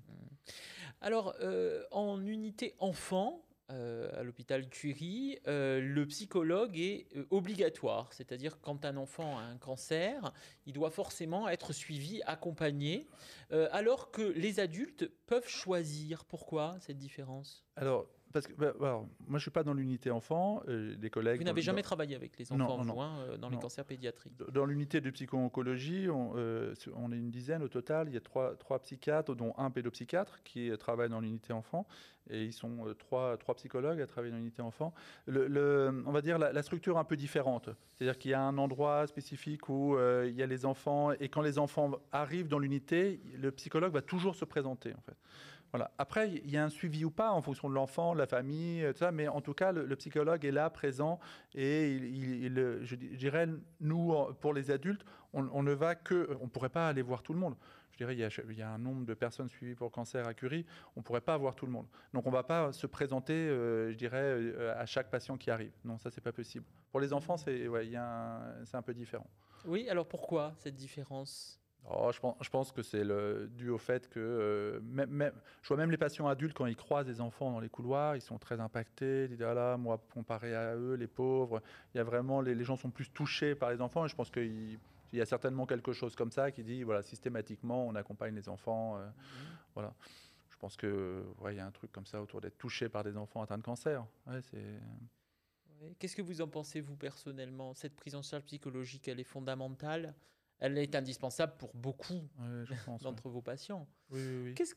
Alors, 1.01 1.33
euh, 1.41 1.83
en 1.91 2.23
unité 2.23 2.75
enfant, 2.77 3.41
euh, 3.41 3.48
à 3.69 4.23
l'hôpital 4.23 4.67
Curie, 4.69 5.39
euh, 5.47 5.79
le 5.79 6.05
psychologue 6.07 6.77
est 6.77 7.07
euh, 7.15 7.25
obligatoire. 7.29 8.11
C'est-à-dire, 8.13 8.59
quand 8.61 8.85
un 8.85 8.97
enfant 8.97 9.37
a 9.37 9.41
un 9.41 9.57
cancer, 9.57 10.33
il 10.65 10.73
doit 10.73 10.89
forcément 10.89 11.47
être 11.47 11.73
suivi, 11.73 12.21
accompagné, 12.25 13.07
euh, 13.51 13.67
alors 13.71 14.11
que 14.11 14.21
les 14.21 14.59
adultes 14.59 15.09
peuvent 15.27 15.47
choisir. 15.47 16.25
Pourquoi 16.25 16.77
cette 16.81 16.97
différence? 16.97 17.63
Alors, 17.75 18.07
parce 18.33 18.45
que, 18.47 18.53
bah, 18.53 18.73
alors, 18.79 19.07
moi, 19.27 19.39
je 19.39 19.43
suis 19.43 19.51
pas 19.51 19.63
dans 19.63 19.73
l'unité 19.73 20.11
enfant. 20.11 20.61
euh, 20.67 20.95
des 20.95 21.09
collègues. 21.09 21.39
Vous 21.39 21.43
n'avez 21.45 21.61
jamais 21.61 21.81
dans- 21.81 21.85
travaillé 21.85 22.15
avec 22.15 22.37
les 22.37 22.51
enfants 22.51 22.83
non, 22.83 22.85
non. 22.85 23.15
euh, 23.21 23.37
dans 23.37 23.49
les 23.49 23.57
cancers 23.57 23.85
pédiatriques 23.85 24.33
Dans 24.51 24.65
l'unité 24.65 25.01
de 25.01 25.09
psycho-oncologie, 25.09 26.09
on, 26.09 26.33
euh, 26.35 26.73
on 26.95 27.11
est 27.11 27.17
une 27.17 27.31
dizaine 27.31 27.63
au 27.63 27.67
total. 27.67 28.07
Il 28.07 28.13
y 28.13 28.17
a 28.17 28.21
trois, 28.21 28.55
trois 28.55 28.79
psychiatres, 28.79 29.35
dont 29.35 29.53
un 29.57 29.71
pédopsychiatre 29.71 30.43
qui 30.43 30.71
travaille 30.77 31.09
dans 31.09 31.19
l'unité 31.21 31.53
enfant. 31.53 31.87
Et 32.31 32.43
ils 32.43 32.53
sont 32.53 32.85
euh, 32.87 32.93
trois, 32.93 33.37
trois 33.37 33.55
psychologues 33.55 33.99
à 34.01 34.05
travailler 34.07 34.31
dans 34.31 34.37
l'unité 34.37 34.61
enfant. 34.61 34.93
Le, 35.25 35.47
le- 35.47 36.03
on 36.05 36.11
va 36.11 36.21
dire 36.21 36.37
la, 36.37 36.51
la 36.53 36.61
structure 36.61 36.97
un 36.99 37.03
peu 37.03 37.17
différente. 37.17 37.69
C'est-à-dire 37.95 38.17
qu'il 38.19 38.31
y 38.31 38.35
a 38.35 38.41
un 38.41 38.57
endroit 38.57 39.07
spécifique 39.07 39.67
où 39.69 39.97
il 40.25 40.33
y 40.35 40.43
a 40.43 40.45
les 40.45 40.65
enfants. 40.65 41.11
Et 41.13 41.29
quand 41.29 41.41
les 41.41 41.57
enfants 41.57 41.91
arrivent 42.11 42.47
dans 42.47 42.59
l'unité, 42.59 43.19
le 43.35 43.51
psychologue 43.51 43.93
va 43.93 44.01
toujours 44.01 44.35
se 44.35 44.45
présenter, 44.45 44.93
en 44.93 45.01
fait. 45.01 45.17
Voilà. 45.71 45.91
Après, 45.97 46.29
il 46.29 46.49
y 46.49 46.57
a 46.57 46.63
un 46.63 46.69
suivi 46.69 47.05
ou 47.05 47.11
pas 47.11 47.31
en 47.31 47.41
fonction 47.41 47.69
de 47.69 47.75
l'enfant, 47.75 48.13
de 48.13 48.19
la 48.19 48.27
famille, 48.27 48.85
tout 48.91 48.99
ça, 48.99 49.11
mais 49.11 49.27
en 49.27 49.41
tout 49.41 49.53
cas, 49.53 49.71
le, 49.71 49.95
psychologue 49.95 50.43
est 50.45 50.51
là, 50.51 50.69
présent, 50.69 51.19
et 51.53 51.91
il, 51.91 52.79
je 52.81 52.95
dirais, 52.95 53.47
nous, 53.79 54.15
pour 54.39 54.53
les 54.53 54.71
adultes, 54.71 55.03
on, 55.33 55.63
ne 55.63 55.73
va 55.73 55.95
que, 55.95 56.35
on 56.41 56.45
ne 56.45 56.49
pourrait 56.49 56.69
pas 56.69 56.87
aller 56.87 57.01
voir 57.01 57.21
tout 57.21 57.33
le 57.33 57.39
monde. 57.39 57.55
Je 57.91 57.97
dirais, 57.97 58.13
il 58.13 58.57
y, 58.57 58.61
a, 58.61 58.69
un 58.69 58.77
nombre 58.77 59.05
de 59.05 59.13
personnes 59.13 59.49
suivies 59.49 59.75
pour 59.75 59.91
cancer 59.91 60.25
à 60.25 60.33
Curie, 60.33 60.65
on 60.95 61.01
ne 61.01 61.03
pourrait 61.03 61.21
pas 61.21 61.37
voir 61.37 61.55
tout 61.55 61.65
le 61.65 61.71
monde. 61.71 61.87
Donc, 62.13 62.25
on 62.25 62.29
ne 62.29 62.35
va 62.35 62.43
pas 62.43 62.71
se 62.71 62.87
présenter, 62.87 63.33
euh, 63.33 63.91
je 63.91 63.97
dirais, 63.97 64.21
euh, 64.21 64.73
à 64.79 64.85
chaque 64.85 65.09
patient 65.09 65.37
qui 65.37 65.51
arrive. 65.51 65.73
Non, 65.83 65.97
ça, 65.97 66.09
c'est 66.09 66.21
pas 66.21 66.31
possible. 66.31 66.65
Pour 66.91 67.01
les 67.01 67.11
enfants, 67.11 67.37
c'est 67.37 67.67
ouais, 67.67 67.91
un 67.95 68.81
peu 68.81 68.93
différent. 68.93 69.27
Oui, 69.65 69.89
alors 69.89 70.07
pourquoi 70.07 70.53
cette 70.57 70.75
différence? 70.75 71.58
Oh, 71.91 72.11
je, 72.13 72.19
pense, 72.19 72.35
je, 72.41 72.49
pense, 72.49 72.71
que 72.71 72.83
c'est 72.83 73.03
dû 73.55 73.69
au 73.69 73.77
fait 73.77 74.07
que 74.09 74.19
euh, 74.19 74.79
même, 74.83 75.31
je 75.61 75.67
vois 75.67 75.77
même 75.77 75.89
les 75.89 75.97
patients 75.97 76.27
adultes 76.27 76.55
quand 76.55 76.67
ils 76.67 76.75
croisent 76.75 77.07
des 77.07 77.19
enfants 77.19 77.51
dans 77.51 77.59
les 77.59 77.69
couloirs, 77.69 78.15
ils 78.15 78.21
sont 78.21 78.37
très 78.37 78.59
impactés. 78.59 79.23
Ils 79.23 79.29
disent 79.29 79.41
ah 79.41 79.53
là, 79.53 79.77
moi 79.77 79.99
comparé 80.13 80.53
à 80.53 80.75
eux, 80.75 80.93
les 80.93 81.07
pauvres, 81.07 81.61
il 81.93 81.97
y 81.97 82.01
a 82.01 82.03
vraiment 82.03 82.41
les, 82.41 82.63
gens 82.63 82.75
sont 82.75 82.91
plus 82.91 83.09
touchés 83.09 83.55
par 83.55 83.71
les 83.71 83.81
enfants. 83.81 84.05
Et 84.05 84.09
je 84.09 84.15
pense 84.15 84.29
qu'il 84.29 84.77
y 85.13 85.21
a 85.21 85.25
certainement 85.25 85.65
quelque 85.65 85.91
chose 85.91 86.15
comme 86.15 86.31
ça 86.31 86.51
qui 86.51 86.63
dit 86.63 86.83
voilà 86.83 87.01
systématiquement 87.01 87.87
on 87.87 87.95
accompagne 87.95 88.35
les 88.35 88.49
enfants. 88.49 88.97
Euh, 88.97 89.07
mmh. 89.07 89.11
Voilà. 89.73 89.93
Je 90.49 90.57
pense 90.57 90.75
que 90.75 91.23
ouais, 91.39 91.55
il 91.55 91.57
y 91.57 91.61
a 91.61 91.65
un 91.65 91.71
truc 91.71 91.91
comme 91.91 92.05
ça 92.05 92.21
autour 92.21 92.41
d'être 92.41 92.57
touché 92.57 92.89
par 92.89 93.03
des 93.03 93.15
enfants 93.17 93.41
atteints 93.41 93.57
de 93.57 93.63
cancer. 93.63 94.05
Ouais, 94.27 94.41
Qu'est-ce 95.97 96.15
que 96.15 96.21
vous 96.21 96.41
en 96.41 96.47
pensez 96.47 96.81
vous 96.81 96.97
personnellement? 96.97 97.73
Cette 97.73 97.95
prise 97.95 98.13
en 98.13 98.21
charge 98.21 98.43
psychologique, 98.43 99.07
elle 99.07 99.19
est 99.19 99.23
fondamentale? 99.23 100.13
Elle 100.59 100.77
est 100.77 100.95
indispensable 100.95 101.53
pour 101.57 101.73
beaucoup 101.73 102.27
d'entre 103.01 103.29
vos 103.29 103.41
patients. 103.41 103.87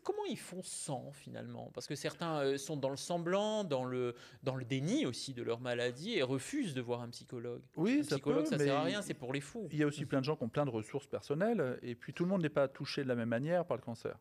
comment 0.03 0.25
ils 0.29 0.39
font 0.39 0.62
sans 0.62 1.11
finalement? 1.12 1.71
Parce 1.75 1.87
que 1.87 1.95
certains 1.95 2.41
euh, 2.41 2.59
sont 2.59 2.77
dans 2.77 2.91
le 2.91 2.97
semblant, 2.97 3.65
dans 3.65 3.85
le, 3.85 4.15
dans 4.43 4.55
le 4.55 4.65
déni 4.65 5.07
aussi 5.07 5.35
de 5.35 5.43
leur 5.43 5.61
maladie 5.61 6.15
et 6.15 6.23
refusent 6.23 6.75
de 6.75 6.81
voir 6.81 7.01
un 7.03 7.09
psychologue. 7.09 7.62
Oui, 7.77 8.01
un 8.01 8.05
psychologue, 8.05 8.47
ça, 8.47 8.57
ne 8.57 8.65
sert 8.65 8.77
à 8.77 8.83
rien, 8.83 9.03
c'est 9.03 9.15
pour 9.15 9.33
les 9.33 9.41
fous. 9.41 9.69
Il 9.73 9.79
y 9.79 9.83
a 9.83 9.87
aussi 9.87 10.07
plein 10.07 10.21
de 10.21 10.25
gens 10.25 10.37
qui 10.37 10.45
ont 10.45 10.49
plein 10.49 10.65
de 10.65 10.71
ressources 10.71 11.07
personnelles 11.07 11.79
et 11.83 11.95
puis 11.95 12.12
tout 12.12 12.25
le 12.25 12.31
monde 12.31 12.43
n'est 12.43 12.49
pas 12.49 12.69
touché 12.69 13.03
de 13.03 13.09
la 13.09 13.15
même 13.15 13.29
manière 13.29 13.65
par 13.65 13.77
le 13.77 13.83
cancer. 13.83 14.19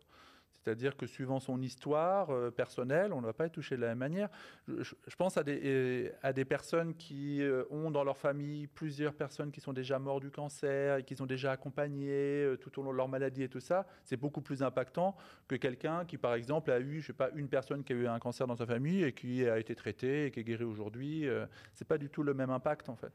C'est-à-dire 0.63 0.95
que 0.95 1.07
suivant 1.07 1.39
son 1.39 1.59
histoire 1.61 2.29
euh, 2.29 2.51
personnelle, 2.51 3.13
on 3.13 3.21
ne 3.21 3.25
va 3.25 3.33
pas 3.33 3.45
être 3.45 3.53
touché 3.53 3.75
de 3.75 3.81
la 3.81 3.87
même 3.89 3.97
manière. 3.97 4.29
Je, 4.67 5.15
pense 5.17 5.37
à 5.37 5.43
des, 5.43 5.59
euh, 5.63 6.09
à 6.21 6.33
des, 6.33 6.45
personnes 6.45 6.93
qui 6.93 7.41
euh, 7.41 7.63
ont 7.71 7.89
dans 7.89 8.03
leur 8.03 8.17
famille 8.17 8.67
plusieurs 8.67 9.13
personnes 9.13 9.51
qui 9.51 9.59
sont 9.59 9.73
déjà 9.73 9.97
mortes 9.97 10.21
du 10.21 10.29
cancer 10.29 10.97
et 10.97 11.03
qui 11.03 11.15
sont 11.15 11.25
déjà 11.25 11.51
accompagnées 11.51 12.55
tout 12.61 12.79
au 12.79 12.83
long 12.83 12.91
de 12.91 12.97
leur 12.97 13.07
maladie 13.07 13.43
et 13.43 13.49
tout 13.49 13.59
ça. 13.59 13.87
C'est 14.03 14.17
beaucoup 14.17 14.41
plus 14.41 14.61
impactant 14.61 15.15
que 15.47 15.55
quelqu'un 15.55 16.05
qui, 16.05 16.17
par 16.17 16.35
exemple, 16.35 16.69
a 16.71 16.79
eu, 16.79 17.01
je 17.01 17.07
sais 17.07 17.13
pas, 17.13 17.31
une 17.35 17.47
personne 17.47 17.83
qui 17.83 17.93
a 17.93 17.95
eu 17.95 18.07
un 18.07 18.19
cancer 18.19 18.45
dans 18.45 18.55
sa 18.55 18.67
famille 18.67 19.03
et 19.03 19.13
qui 19.13 19.47
a 19.47 19.57
été 19.57 19.73
traitée 19.73 20.27
et 20.27 20.31
qui 20.31 20.41
est 20.41 20.43
guérie 20.43 20.63
aujourd'hui. 20.63 21.27
c'est 21.73 21.87
pas 21.87 21.97
du 21.97 22.09
tout 22.09 22.21
le 22.21 22.33
même 22.33 22.51
impact 22.51 22.89
en 22.89 22.95
fait. 22.95 23.13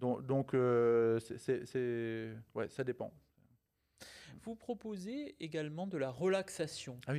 Donc, 0.00 0.56
ça 2.68 2.84
dépend. 2.84 3.12
Vous 4.42 4.54
proposez 4.54 5.36
également 5.40 5.86
de 5.86 5.98
la 5.98 6.10
relaxation 6.10 7.00
ah 7.06 7.12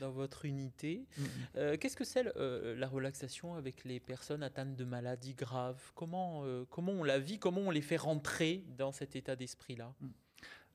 dans 0.00 0.10
votre 0.10 0.44
unité. 0.44 1.06
Mm, 1.16 1.22
mm. 1.22 1.26
Euh, 1.56 1.76
qu'est-ce 1.76 1.96
que 1.96 2.04
c'est 2.04 2.26
euh, 2.36 2.76
la 2.76 2.88
relaxation 2.88 3.54
avec 3.54 3.84
les 3.84 4.00
personnes 4.00 4.42
atteintes 4.42 4.76
de 4.76 4.84
maladies 4.84 5.34
graves? 5.34 5.92
Comment, 5.94 6.44
euh, 6.44 6.64
comment 6.70 6.92
on 6.92 7.04
la 7.04 7.18
vit? 7.18 7.38
Comment 7.38 7.62
on 7.62 7.70
les 7.70 7.80
fait 7.80 7.96
rentrer 7.96 8.64
dans 8.76 8.92
cet 8.92 9.16
état 9.16 9.36
d'esprit-là? 9.36 9.94
Mm. 10.00 10.08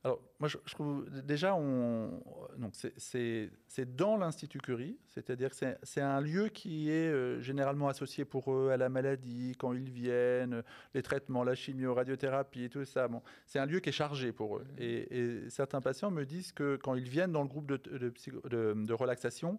Alors, 0.05 0.19
moi, 0.39 0.49
je, 0.49 0.57
trouve 0.73 1.09
déjà, 1.21 1.55
on, 1.55 2.21
donc 2.57 2.73
c'est 2.97 3.95
dans 3.95 4.17
l'Institut 4.17 4.59
Curie, 4.59 4.97
c'est-à-dire 5.07 5.49
que 5.51 5.55
c'est 5.81 6.01
un 6.01 6.19
lieu 6.19 6.49
qui 6.49 6.89
est 6.89 7.07
euh, 7.07 7.39
généralement 7.39 7.87
associé 7.87 8.25
pour 8.25 8.53
eux 8.53 8.71
à 8.71 8.75
la 8.75 8.89
maladie, 8.89 9.55
quand 9.57 9.71
ils 9.71 9.89
viennent, 9.89 10.61
les 10.93 11.03
traitements, 11.03 11.45
la 11.45 11.55
chimio, 11.55 11.93
radiothérapie, 11.93 12.69
tout 12.69 12.83
ça. 12.83 13.07
Bon, 13.07 13.21
c'est 13.45 13.59
un 13.59 13.65
lieu 13.65 13.79
qui 13.79 13.89
est 13.89 13.93
chargé 13.93 14.33
pour 14.33 14.57
eux. 14.57 14.65
Mmh. 14.77 14.81
Et, 14.81 15.49
certains 15.49 15.79
patients 15.79 16.11
me 16.11 16.25
disent 16.25 16.51
que 16.51 16.75
quand 16.75 16.95
ils 16.95 17.07
viennent 17.07 17.31
dans 17.31 17.43
le 17.43 17.47
groupe 17.47 17.67
de, 17.67 17.77
de, 17.77 18.73
de 18.73 18.93
relaxation, 18.93 19.57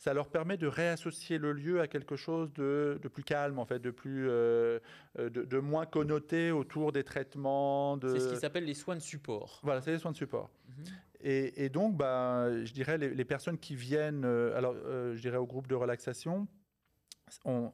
ça 0.00 0.14
leur 0.14 0.30
permet 0.30 0.56
de 0.56 0.66
réassocier 0.66 1.36
le 1.36 1.52
lieu 1.52 1.82
à 1.82 1.86
quelque 1.86 2.16
chose 2.16 2.50
de, 2.54 2.98
plus 3.12 3.22
calme, 3.22 3.58
en 3.58 3.66
fait, 3.66 3.80
de 3.80 3.90
plus, 3.90 4.30
euh, 4.30 4.78
euh, 5.18 5.28
de, 5.28 5.58
moins 5.58 5.84
connoté 5.84 6.52
autour 6.52 6.90
des 6.90 7.04
traitements. 7.04 7.98
De... 7.98 8.08
C'est 8.08 8.20
ce 8.20 8.32
qui 8.32 8.40
s'appelle 8.40 8.64
les 8.64 8.72
soins 8.72 8.96
de 8.96 9.02
support. 9.02 9.60
Voilà, 9.62 9.82
c'est 9.82 9.92
les 9.92 9.98
soins 9.98 10.12
de 10.12 10.16
support. 10.16 10.48
Mhm. 10.68 10.84
et, 11.20 11.68
donc, 11.68 11.98
bah, 11.98 12.48
je 12.64 12.72
dirais, 12.72 12.96
les, 12.96 13.24
personnes 13.26 13.58
qui 13.58 13.74
viennent, 13.76 14.24
euh, 14.24 14.56
alors, 14.56 14.74
je 14.74 15.20
dirais 15.20 15.36
au 15.36 15.44
groupe 15.44 15.66
de 15.66 15.74
relaxation, 15.74 16.48
on, 17.44 17.70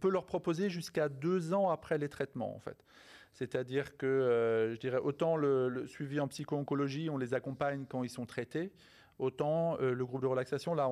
peut 0.00 0.10
leur 0.10 0.26
proposer 0.26 0.70
jusqu'à 0.70 1.08
deux 1.08 1.52
ans 1.54 1.70
après 1.70 1.98
les 1.98 2.08
traitements, 2.08 2.54
en 2.54 2.60
fait. 2.60 2.84
C'est-à-dire 3.32 3.96
que, 3.96 4.70
je 4.74 4.78
dirais, 4.78 4.98
autant 4.98 5.36
le, 5.36 5.68
le 5.68 5.88
suivi 5.88 6.20
en 6.20 6.28
psycho-oncologie, 6.28 7.10
on 7.10 7.18
les 7.18 7.34
accompagne 7.34 7.84
quand 7.88 8.04
ils 8.04 8.10
sont 8.10 8.26
traités, 8.26 8.70
Autant 9.18 9.76
euh, 9.80 9.94
le 9.94 10.06
groupe 10.06 10.22
de 10.22 10.26
relaxation, 10.26 10.74
là, 10.74 10.88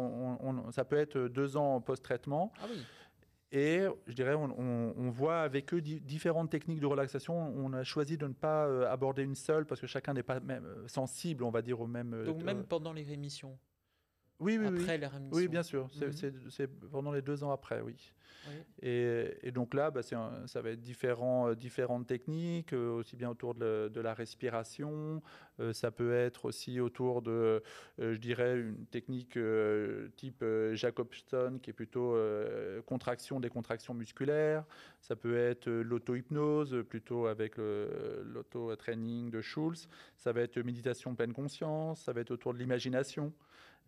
ça 0.72 0.84
peut 0.84 0.96
être 0.96 1.18
deux 1.28 1.56
ans 1.56 1.80
post-traitement. 1.80 2.52
Ah 2.60 2.66
Et 3.52 3.84
je 4.06 4.12
dirais, 4.12 4.34
on, 4.34 5.10
voit 5.10 5.40
avec 5.40 5.72
eux 5.72 5.80
différentes 5.80 6.50
techniques 6.50 6.80
de 6.80 6.86
relaxation. 6.86 7.36
On 7.56 7.72
a 7.72 7.84
choisi 7.84 8.18
de 8.18 8.26
ne 8.26 8.32
pas 8.32 8.66
euh, 8.66 8.90
aborder 8.90 9.22
une 9.22 9.36
seule 9.36 9.64
parce 9.64 9.80
que 9.80 9.86
chacun 9.86 10.12
n'est 10.12 10.24
pas 10.24 10.40
même 10.40 10.64
euh, 10.64 10.88
sensible, 10.88 11.44
on 11.44 11.50
va 11.50 11.62
dire, 11.62 11.80
au 11.80 11.86
même. 11.86 12.24
Donc 12.24 12.42
même 12.42 12.64
pendant 12.64 12.92
les 12.92 13.04
rémissions. 13.04 13.56
Oui, 14.38 14.58
oui, 14.58 14.66
après 14.66 15.00
oui. 15.00 15.28
Oui, 15.32 15.48
bien 15.48 15.62
sûr. 15.62 15.88
C'est 15.92 16.66
mhm. 16.66 16.90
pendant 16.90 17.12
les 17.12 17.22
deux 17.22 17.42
ans 17.42 17.50
après, 17.50 17.80
oui. 17.80 17.96
Et, 18.82 19.50
donc 19.52 19.74
là, 19.74 19.90
bah, 19.90 20.02
ça 20.02 20.62
va 20.62 20.70
être 20.70 20.82
différents, 20.82 21.48
euh, 21.48 21.54
différentes 21.54 22.06
techniques, 22.06 22.72
euh, 22.72 22.90
aussi 22.90 23.16
bien 23.16 23.30
autour 23.30 23.54
de, 23.54 23.90
la 23.96 24.14
respiration. 24.14 25.22
Euh, 25.58 25.72
ça 25.72 25.90
peut 25.90 26.12
être 26.12 26.44
aussi 26.44 26.80
autour 26.80 27.22
de, 27.22 27.62
je 27.98 28.16
dirais, 28.16 28.58
une 28.58 28.86
technique 28.86 29.38
type 30.16 30.44
Jacobson, 30.72 31.58
qui 31.62 31.70
est 31.70 31.72
plutôt 31.72 32.16
contraction 32.86 33.40
des 33.40 33.48
contractions 33.48 33.94
musculaires. 33.94 34.64
Ça 35.00 35.16
peut 35.16 35.36
être 35.36 35.68
l'auto-hypnose, 35.68 36.84
plutôt 36.88 37.26
avec 37.26 37.56
l'auto-training 37.56 39.30
de 39.30 39.40
Schulz. 39.40 39.88
Ça 40.16 40.32
va 40.32 40.42
être 40.42 40.58
méditation 40.58 41.14
pleine 41.14 41.32
conscience. 41.32 42.02
Ça 42.02 42.12
va 42.12 42.20
être 42.20 42.30
autour 42.30 42.52
de 42.52 42.58
l'imagination. 42.58 43.32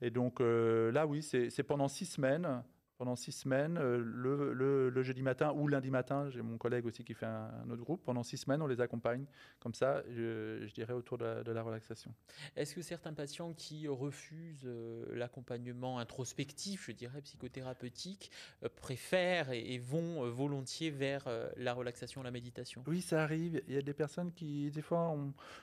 Et 0.00 0.10
donc 0.10 0.40
là, 0.40 1.06
oui, 1.06 1.22
c'est 1.22 1.62
pendant 1.62 1.88
six 1.88 2.06
semaines 2.06 2.62
pendant 2.98 3.14
six 3.14 3.30
semaines, 3.30 3.78
euh, 3.78 4.02
le, 4.04 5.02
jeudi 5.02 5.22
matin 5.22 5.52
ou 5.54 5.68
lundi 5.68 5.88
matin, 5.88 6.28
j'ai 6.30 6.42
mon 6.42 6.58
collègue 6.58 6.84
aussi 6.84 7.04
qui 7.04 7.14
fait 7.14 7.26
un, 7.26 7.70
autre 7.70 7.82
groupe, 7.82 8.02
pendant 8.04 8.24
six 8.24 8.36
semaines, 8.36 8.60
on 8.60 8.66
les 8.66 8.80
accompagne 8.80 9.24
comme 9.60 9.72
ça, 9.72 10.02
je, 10.10 10.66
dirais, 10.74 10.92
autour 10.92 11.16
de 11.16 11.52
la, 11.52 11.62
relaxation. 11.62 12.12
Est-ce 12.56 12.74
que 12.74 12.82
certains 12.82 13.12
patients 13.12 13.52
qui 13.52 13.86
refusent 13.88 14.64
euh, 14.64 15.04
l'accompagnement 15.14 15.98
introspectif, 15.98 16.86
je 16.86 16.92
dirais, 16.92 17.20
psychothérapeutique, 17.22 18.32
euh, 18.64 18.68
préfèrent 18.74 19.52
et, 19.52 19.78
vont 19.78 20.28
volontiers 20.28 20.90
vers 20.90 21.28
la 21.56 21.72
relaxation, 21.72 22.22
la 22.24 22.32
méditation? 22.32 22.82
Oui, 22.88 23.00
ça 23.00 23.22
arrive. 23.22 23.62
Il 23.68 23.74
y 23.74 23.78
a 23.78 23.82
des 23.82 23.94
personnes 23.94 24.32
qui, 24.32 24.70
des 24.72 24.82
fois, 24.82 25.16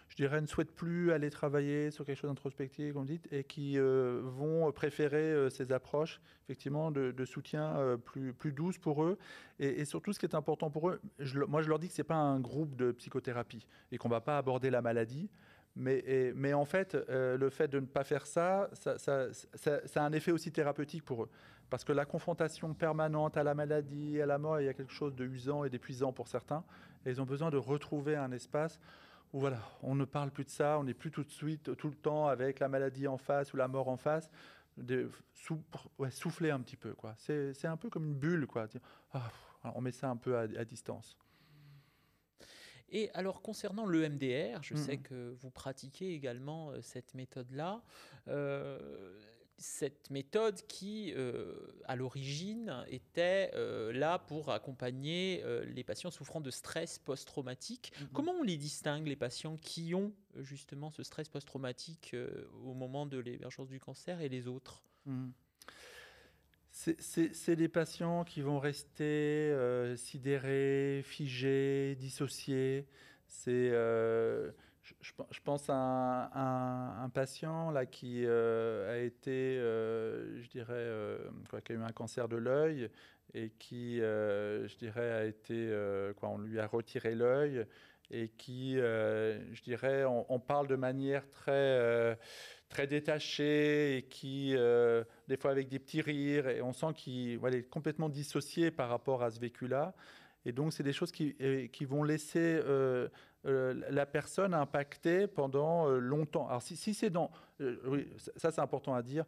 je 0.08 0.16
dirais, 0.16 0.40
ne 0.40 0.48
souhaitent 0.48 0.74
plus 0.74 1.12
aller 1.12 1.30
travailler 1.30 1.92
sur 1.92 2.06
quelque 2.06 2.18
chose 2.18 2.30
d'introspectif, 2.30 2.94
comme 2.94 3.02
vous 3.04 3.10
dites, 3.10 3.28
et 3.34 3.44
qui 3.44 3.78
vont 3.78 4.72
préférer 4.72 5.50
ces 5.50 5.74
approches, 5.74 6.22
effectivement, 6.46 6.92
de 6.92 7.25
soutien 7.26 7.76
euh, 7.78 7.98
plus, 7.98 8.34
plus 8.34 8.52
douce 8.52 8.78
pour 8.78 9.04
eux. 9.04 9.18
Et, 9.60 9.86
surtout, 9.86 10.14
ce 10.14 10.20
qui 10.20 10.26
est 10.26 10.36
important 10.36 10.70
pour 10.70 10.90
eux, 10.90 11.00
moi 11.48 11.62
je 11.62 11.70
leur 11.70 11.80
dis 11.80 11.88
que 11.88 11.94
ce 11.94 12.02
n'est 12.02 12.08
pas 12.08 12.16
un 12.16 12.40
groupe 12.40 12.76
de 12.76 12.92
psychothérapie 12.92 13.66
et 13.92 13.98
qu'on 13.98 14.10
ne 14.10 14.14
va 14.14 14.22
pas 14.22 14.38
aborder 14.38 14.70
la 14.70 14.82
maladie. 14.82 15.30
Mais, 15.78 16.32
mais 16.36 16.54
en 16.54 16.64
fait, 16.64 16.96
euh, 16.96 17.38
le 17.38 17.50
fait 17.50 17.68
de 17.68 17.82
ne 17.82 17.86
pas 17.86 18.06
faire 18.06 18.26
ça 18.26 18.70
ça, 18.72 18.98
ça, 18.98 19.28
ça, 19.56 19.82
a 19.96 20.06
un 20.06 20.14
effet 20.14 20.32
aussi 20.32 20.52
thérapeutique 20.52 21.04
pour 21.04 21.24
eux. 21.24 21.30
Parce 21.70 21.84
que 21.84 21.92
la 21.92 22.06
confrontation 22.06 22.74
permanente 22.74 23.36
à 23.36 23.44
la 23.44 23.54
maladie, 23.54 24.22
à 24.22 24.26
la 24.26 24.38
mort, 24.38 24.62
il 24.62 24.66
y 24.66 24.70
a 24.70 24.74
quelque 24.74 24.94
chose 24.94 25.16
de 25.16 25.26
usant 25.26 25.66
et 25.66 25.70
d'épuisant 25.70 26.14
pour 26.14 26.28
certains. 26.28 26.64
Et 27.06 27.10
ils 27.10 27.22
ont 27.22 27.26
besoin 27.26 27.50
de 27.50 27.58
retrouver 27.58 28.16
un 28.16 28.32
espace 28.32 28.80
où 29.34 29.40
voilà, 29.40 29.60
on 29.84 29.96
ne 29.96 30.06
parle 30.06 30.32
plus 30.32 30.46
de 30.46 30.50
ça, 30.50 30.78
on 30.80 30.86
n'est 30.86 30.94
plus 30.94 31.12
tout 31.12 31.24
de 31.24 31.32
suite, 31.32 31.76
tout 31.76 31.90
le 31.90 31.96
temps 31.96 32.28
avec 32.28 32.60
la 32.60 32.70
maladie 32.70 33.08
en 33.08 33.18
face 33.18 33.54
ou 33.54 33.58
la 33.58 33.68
mort 33.68 33.90
en 33.90 33.98
face 33.98 34.30
de 34.78 35.10
souffler 36.12 36.52
un 36.52 36.60
petit 36.60 36.78
peu. 36.78 36.94
quoi. 36.94 37.16
C'est 37.18 37.66
un 37.66 37.78
peu 37.78 37.90
comme 37.90 38.06
une 38.06 38.16
bulle. 38.16 38.48
quoi. 38.48 38.68
Ah, 39.14 39.32
on 39.76 39.82
met 39.82 39.92
ça 39.92 40.10
un 40.10 40.18
peu 40.18 40.38
à, 40.38 40.66
distance. 40.66 41.18
Et 42.90 43.10
alors 43.14 43.42
concernant 43.42 43.86
le 43.86 44.08
MDR, 44.08 44.62
je 44.62 44.76
sais 44.76 44.98
que 44.98 45.36
vous 45.40 45.50
pratiquez 45.50 46.14
également 46.14 46.70
euh, 46.70 46.82
cette 46.82 47.16
méthode-là. 47.16 47.82
Euh, 48.28 49.20
cette 49.58 50.10
méthode 50.10 50.62
qui, 50.68 51.14
euh, 51.16 51.54
à 51.86 51.96
l'origine, 51.96 52.84
était 52.90 53.52
euh, 53.54 53.94
là 53.94 54.20
pour 54.20 54.52
accompagner 54.52 55.42
euh, 55.44 55.64
les 55.66 55.84
patients 55.84 56.12
souffrant 56.12 56.42
de 56.42 56.52
stress 56.52 57.00
post-traumatique. 57.00 57.94
Mhm. 58.00 58.08
Comment 58.14 58.34
on 58.34 58.44
les 58.44 58.58
distingue, 58.58 59.08
les 59.08 59.16
patients 59.16 59.58
qui 59.58 59.96
ont 59.96 60.14
justement 60.40 60.92
ce 60.92 61.04
stress 61.04 61.30
post-traumatique 61.30 62.16
au 62.66 62.74
moment 62.74 63.06
de 63.06 63.18
l'émergence 63.18 63.70
du 63.70 63.80
cancer 63.80 64.20
et 64.22 64.30
les 64.30 64.48
autres? 64.48 64.84
Mhm. 65.06 65.32
C'est- 66.72 67.56
des 67.56 67.70
patients 67.70 68.26
qui 68.26 68.42
vont 68.42 68.60
rester 68.60 69.56
sidérés, 69.96 71.02
figés, 71.06 71.96
dissociés. 71.96 72.86
C'est, 73.28 73.72
je, 74.86 74.94
je 75.02 75.14
pen- 75.14 75.26
je 75.32 75.40
pense 75.42 75.66
à 75.70 76.30
un, 77.04 77.10
patient 77.10 77.72
là 77.72 77.86
qui 77.86 78.24
euh, 78.26 78.94
a 78.94 78.98
été, 79.04 79.58
euh, 79.58 80.42
je 80.42 80.50
dirais, 80.50 80.74
euh, 80.74 81.18
qui 81.66 81.72
a 81.72 81.76
eu 81.76 81.82
un 81.82 81.92
cancer 81.92 82.28
de 82.28 82.36
l'œil 82.36 82.90
et 83.34 83.50
qui, 83.58 83.98
je 83.98 84.78
dirais, 84.78 85.12
a 85.12 85.26
été, 85.26 85.74
quoi, 86.16 86.30
on 86.30 86.38
lui 86.38 86.60
a 86.60 86.68
retiré 86.68 87.16
l'œil 87.16 87.66
et 88.12 88.30
qui, 88.30 88.76
je 88.76 89.62
dirais, 89.64 90.06
on, 90.06 90.40
parle 90.40 90.68
de 90.68 90.76
manière 90.76 91.30
très, 91.32 92.18
très 92.70 92.88
détachée 92.88 93.98
et 93.98 94.04
qui, 94.04 94.56
des 95.28 95.38
fois 95.38 95.52
avec 95.52 95.68
des 95.68 95.80
petits 95.80 96.02
rires, 96.02 96.48
et 96.48 96.62
on 96.62 96.72
sent 96.72 96.94
qu'il 96.96 97.40
est 97.52 97.70
complètement 97.70 98.08
dissocié 98.08 98.72
par 98.72 98.88
rapport 98.88 99.22
à 99.22 99.32
ce 99.32 99.40
vécu-là. 99.40 99.96
Et 100.46 100.54
donc, 100.54 100.72
c'est 100.72 100.84
des 100.84 100.94
choses 100.94 101.12
qui, 101.12 101.36
vont 101.82 102.04
laisser 102.04 102.62
euh, 103.46 103.74
la 103.90 104.06
personne 104.06 104.54
impactée 104.54 105.28
pendant 105.28 105.88
euh, 105.88 106.00
longtemps. 106.00 106.48
Alors, 106.48 106.64
si, 106.64 106.94
c'est 106.94 107.10
dans... 107.10 107.30
euh, 107.62 107.78
oui, 107.86 108.08
ça, 108.38 108.52
c'est 108.52 108.62
important 108.62 108.96
à 108.96 109.04
dire. 109.04 109.26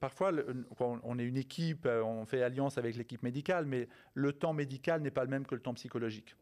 Parfois, 0.00 0.32
on 0.78 1.18
est 1.18 1.24
une 1.24 1.36
équipe, 1.36 1.86
on 1.86 2.24
fait 2.24 2.42
alliance 2.42 2.78
avec 2.78 2.96
l'équipe 2.96 3.22
médicale, 3.22 3.66
mais 3.66 3.88
le 4.14 4.32
temps 4.32 4.52
médical 4.52 5.02
n'est 5.02 5.10
pas 5.10 5.24
le 5.24 5.30
même 5.30 5.46
que 5.46 5.54
le 5.54 5.60
temps 5.60 5.74
psychologique. 5.74 6.36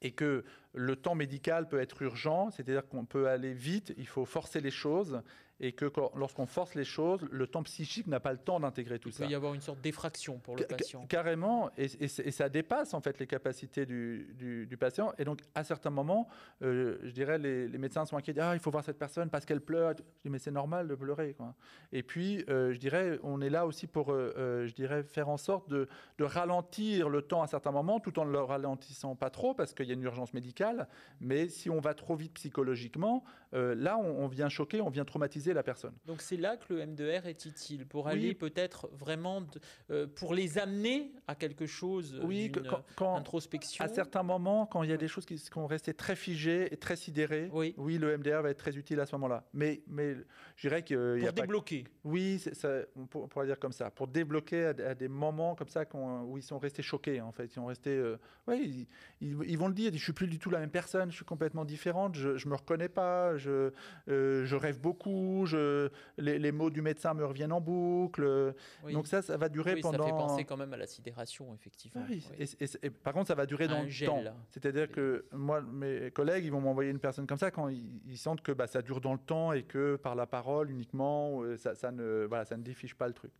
Et 0.00 0.12
que 0.12 0.44
le 0.74 0.96
temps 0.96 1.14
médical 1.14 1.68
peut 1.68 1.80
être 1.80 2.02
urgent, 2.02 2.50
c'est-à-dire 2.50 2.86
qu'on 2.86 3.04
peut 3.04 3.28
aller 3.28 3.52
vite, 3.52 3.92
il 3.96 4.06
faut 4.06 4.24
forcer 4.24 4.60
les 4.60 4.70
choses, 4.70 5.22
et 5.60 5.72
que 5.72 5.90
lorsqu'on 6.14 6.46
force 6.46 6.74
les 6.74 6.84
choses, 6.84 7.26
le 7.32 7.46
temps 7.48 7.62
psychique 7.64 8.06
n'a 8.06 8.20
pas 8.20 8.32
le 8.32 8.38
temps 8.38 8.60
d'intégrer 8.60 8.98
tout 9.00 9.08
Il 9.08 9.12
ça. 9.12 9.24
peut 9.24 9.30
y 9.30 9.34
avoir 9.34 9.54
une 9.54 9.60
sorte 9.60 9.80
d'effraction 9.80 10.38
pour 10.38 10.54
le 10.56 10.60
Ca- 10.68 10.76
patient. 10.76 11.06
Carrément, 11.08 11.70
et, 11.76 11.84
et 12.00 12.06
c- 12.08 12.22
et 12.24 12.30
ça 12.30 12.48
dépasse 12.48 12.94
en 12.94 13.00
fait 13.00 13.18
les 13.18 13.26
capacités 13.26 13.84
du, 13.84 14.32
du- 14.38 14.66
du 14.66 14.76
patient. 14.76 15.12
Et 15.18 15.24
donc, 15.24 15.40
à 15.56 15.64
certains 15.64 15.90
moments, 15.90 16.28
euh, 16.62 16.98
je 17.02 17.10
dirais, 17.10 17.38
les, 17.38 17.66
les 17.66 17.78
médecins 17.78 18.04
sont 18.04 18.16
inquiets. 18.16 18.38
Ah, 18.38 18.54
il 18.54 18.60
faut 18.60 18.70
voir 18.70 18.84
cette 18.84 18.98
personne 18.98 19.30
parce 19.30 19.44
qu'elle 19.44 19.60
pleure. 19.60 19.94
Je 19.96 20.02
dis, 20.22 20.30
mais 20.30 20.38
c'est 20.38 20.50
normal 20.52 20.86
de 20.86 20.94
pleurer. 20.94 21.34
Quoi. 21.34 21.54
Et 21.92 22.02
puis, 22.04 22.44
euh, 22.48 22.72
je 22.72 22.78
dirais, 22.78 23.18
on 23.24 23.40
est 23.40 23.50
là 23.50 23.66
aussi 23.66 23.86
pour, 23.88 24.12
euh, 24.12 24.66
je 24.66 24.74
dirais, 24.74 25.02
faire 25.02 25.28
en 25.28 25.38
sorte 25.38 25.68
de, 25.68 25.88
de 26.18 26.24
ralentir 26.24 27.08
le 27.08 27.22
temps 27.22 27.42
à 27.42 27.46
certains 27.48 27.72
moments, 27.72 27.98
tout 27.98 28.18
en 28.20 28.24
ne 28.24 28.30
le 28.30 28.40
ralentissant 28.40 29.16
pas 29.16 29.30
trop, 29.30 29.54
parce 29.54 29.74
qu'il 29.74 29.86
y 29.86 29.90
a 29.90 29.94
une 29.94 30.02
urgence 30.04 30.32
médicale. 30.34 30.86
Mais 31.20 31.48
si 31.48 31.68
on 31.68 31.80
va 31.80 31.94
trop 31.94 32.14
vite 32.14 32.34
psychologiquement, 32.34 33.24
là, 33.52 33.98
on, 33.98 34.24
on 34.24 34.28
vient 34.28 34.48
choquer, 34.48 34.80
on 34.80 34.90
vient 34.90 35.04
traumatiser 35.04 35.47
la 35.54 35.62
personne. 35.62 35.94
Donc 36.06 36.20
c'est 36.22 36.36
là 36.36 36.56
que 36.56 36.72
le 36.74 36.80
M2R 36.80 37.26
est 37.26 37.44
utile, 37.44 37.86
pour 37.86 38.06
Oui. 38.06 38.12
aller 38.12 38.34
peut-être 38.34 38.88
vraiment, 38.92 39.40
de- 39.42 39.48
euh, 39.90 40.06
pour 40.06 40.34
les 40.34 40.58
amener 40.58 41.12
à 41.26 41.34
quelque 41.34 41.66
chose 41.66 42.20
Oui, 42.24 42.50
que- 42.50 42.60
d'une 42.60 42.70
quand, 42.70 42.82
quand- 42.96 43.16
introspection. 43.16 43.84
À 43.84 43.88
certains 43.88 44.22
moments, 44.22 44.66
quand 44.66 44.82
il 44.82 44.90
y 44.90 44.92
a 44.92 44.96
des 44.96 45.08
choses 45.08 45.26
qui 45.26 45.38
sont 45.38 45.66
restées 45.66 45.94
très 45.94 46.16
figées 46.16 46.72
et 46.72 46.76
très 46.76 46.96
sidérées, 46.96 47.50
Oui. 47.52 47.74
le 47.78 48.12
MDR 48.16 48.42
va 48.42 48.50
être 48.50 48.58
très 48.58 48.76
utile 48.76 49.00
à 49.00 49.06
ce 49.06 49.14
moment-là. 49.16 49.44
Mais, 49.52 49.82
mais 49.86 50.14
je 50.56 50.68
dirais 50.68 50.80
y 50.88 50.94
pour 50.94 51.28
a 51.28 51.32
pas... 51.32 51.40
débloquer. 51.42 51.84
Oui, 52.04 52.38
ça, 52.38 52.80
on 52.96 53.06
pour- 53.06 53.24
on 53.24 53.28
pourrait 53.28 53.46
dire 53.46 53.58
comme 53.58 53.72
ça. 53.72 53.90
Pour 53.90 54.06
débloquer 54.08 54.64
à, 54.66 54.72
des- 54.72 54.82
à 54.84 54.94
des 54.94 55.08
moments 55.08 55.54
comme 55.54 55.68
ça 55.68 55.84
où 55.94 56.36
ils 56.38 56.42
sont 56.42 56.58
restés 56.58 56.82
choqués, 56.82 57.20
en 57.20 57.32
fait. 57.32 57.44
Ils 57.46 57.50
sont 57.54 57.66
restés... 57.66 57.90
euh, 57.96 58.16
oui, 58.46 58.86
ils, 59.20 59.28
ils- 59.28 59.50
ils 59.50 59.58
vont 59.58 59.68
le 59.68 59.74
dire, 59.74 59.90
je 59.92 59.98
suis 59.98 60.12
plus 60.12 60.26
du 60.28 60.38
tout 60.38 60.50
la 60.50 60.58
même 60.60 60.70
personne, 60.70 61.10
je 61.10 61.16
suis 61.16 61.24
complètement 61.24 61.64
différente, 61.64 62.14
je, 62.14 62.36
je 62.36 62.48
me 62.48 62.54
reconnais 62.54 62.88
pas, 62.88 63.36
je, 63.36 63.72
euh, 64.08 64.44
je 64.44 64.56
rêve 64.56 64.80
beaucoup, 64.80 65.37
je, 65.46 65.90
les, 66.16 66.38
les 66.38 66.52
mots 66.52 66.70
du 66.70 66.82
médecin 66.82 67.14
me 67.14 67.24
reviennent 67.24 67.52
en 67.52 67.60
boucle. 67.60 68.54
Oui. 68.84 68.92
Donc 68.92 69.06
ça, 69.06 69.22
ça 69.22 69.36
va 69.36 69.48
durer 69.48 69.74
Oui, 69.74 69.80
pendant... 69.80 69.98
ça 69.98 70.04
fait 70.04 70.10
penser 70.10 70.44
quand 70.44 70.56
même 70.56 70.72
à 70.72 70.76
la 70.76 70.86
sidération, 70.86 71.54
effectivement. 71.54 72.04
Oui, 72.08 72.24
Oui. 72.30 72.46
et- 72.60 72.64
et- 72.64 72.86
et 72.86 72.90
par 72.90 73.12
contre, 73.12 73.28
ça 73.28 73.34
va 73.34 73.46
durer 73.46 73.64
Un 73.66 73.68
dans 73.68 73.82
le 73.82 73.88
gel. 73.88 74.08
temps. 74.08 74.22
C'est-à-dire 74.50 74.90
que 74.90 75.24
moi, 75.32 75.60
mes 75.62 76.10
collègues, 76.10 76.44
ils 76.44 76.52
vont 76.52 76.60
m'envoyer 76.60 76.90
une 76.90 77.00
personne 77.00 77.26
comme 77.26 77.38
ça 77.38 77.50
quand 77.50 77.68
ils, 77.68 78.00
ils 78.06 78.18
sentent 78.18 78.42
que 78.42 78.52
bah, 78.52 78.66
ça 78.66 78.82
dure 78.82 79.00
dans 79.00 79.12
le 79.14 79.18
temps 79.18 79.52
et 79.52 79.62
que 79.64 79.96
par 79.96 80.14
la 80.14 80.26
parole 80.26 80.70
uniquement, 80.70 81.42
euh, 81.42 81.56
ça, 81.56 81.74
ça 81.74 81.90
ne, 81.90 82.24
voilà, 82.26 82.44
ça 82.44 82.56
ne 82.56 82.62
défiche 82.62 82.94
pas 82.94 83.08
le 83.08 83.14
truc. 83.14 83.32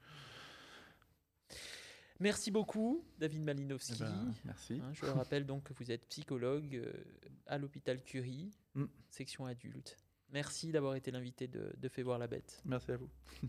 Merci 2.21 2.51
beaucoup, 2.51 3.05
David 3.19 3.43
Eh 3.43 3.45
Malinowski. 3.45 4.01
ben, 4.03 4.35
merci. 4.45 4.81
Hein, 4.85 4.91
je 4.93 5.07
rappelle 5.07 5.47
donc 5.47 5.63
que 5.65 5.73
vous 5.75 5.93
êtes 5.93 6.05
psychologue 6.09 6.75
euh, 6.75 6.93
à 7.47 7.59
l'hôpital 7.59 8.03
Curie, 8.03 8.51
Mm. 8.75 8.85
section 9.11 9.47
adulte. 9.47 9.97
Merci 10.31 10.73
d'avoir 10.73 10.95
été 10.95 11.11
l'invité 11.11 11.49
de, 11.49 11.73
de 11.77 11.89
Fait 11.89 12.03
voir 12.03 12.19
la 12.19 12.27
bête. 12.27 12.61
Merci 12.65 12.93
à 12.93 12.97
vous. 12.97 13.09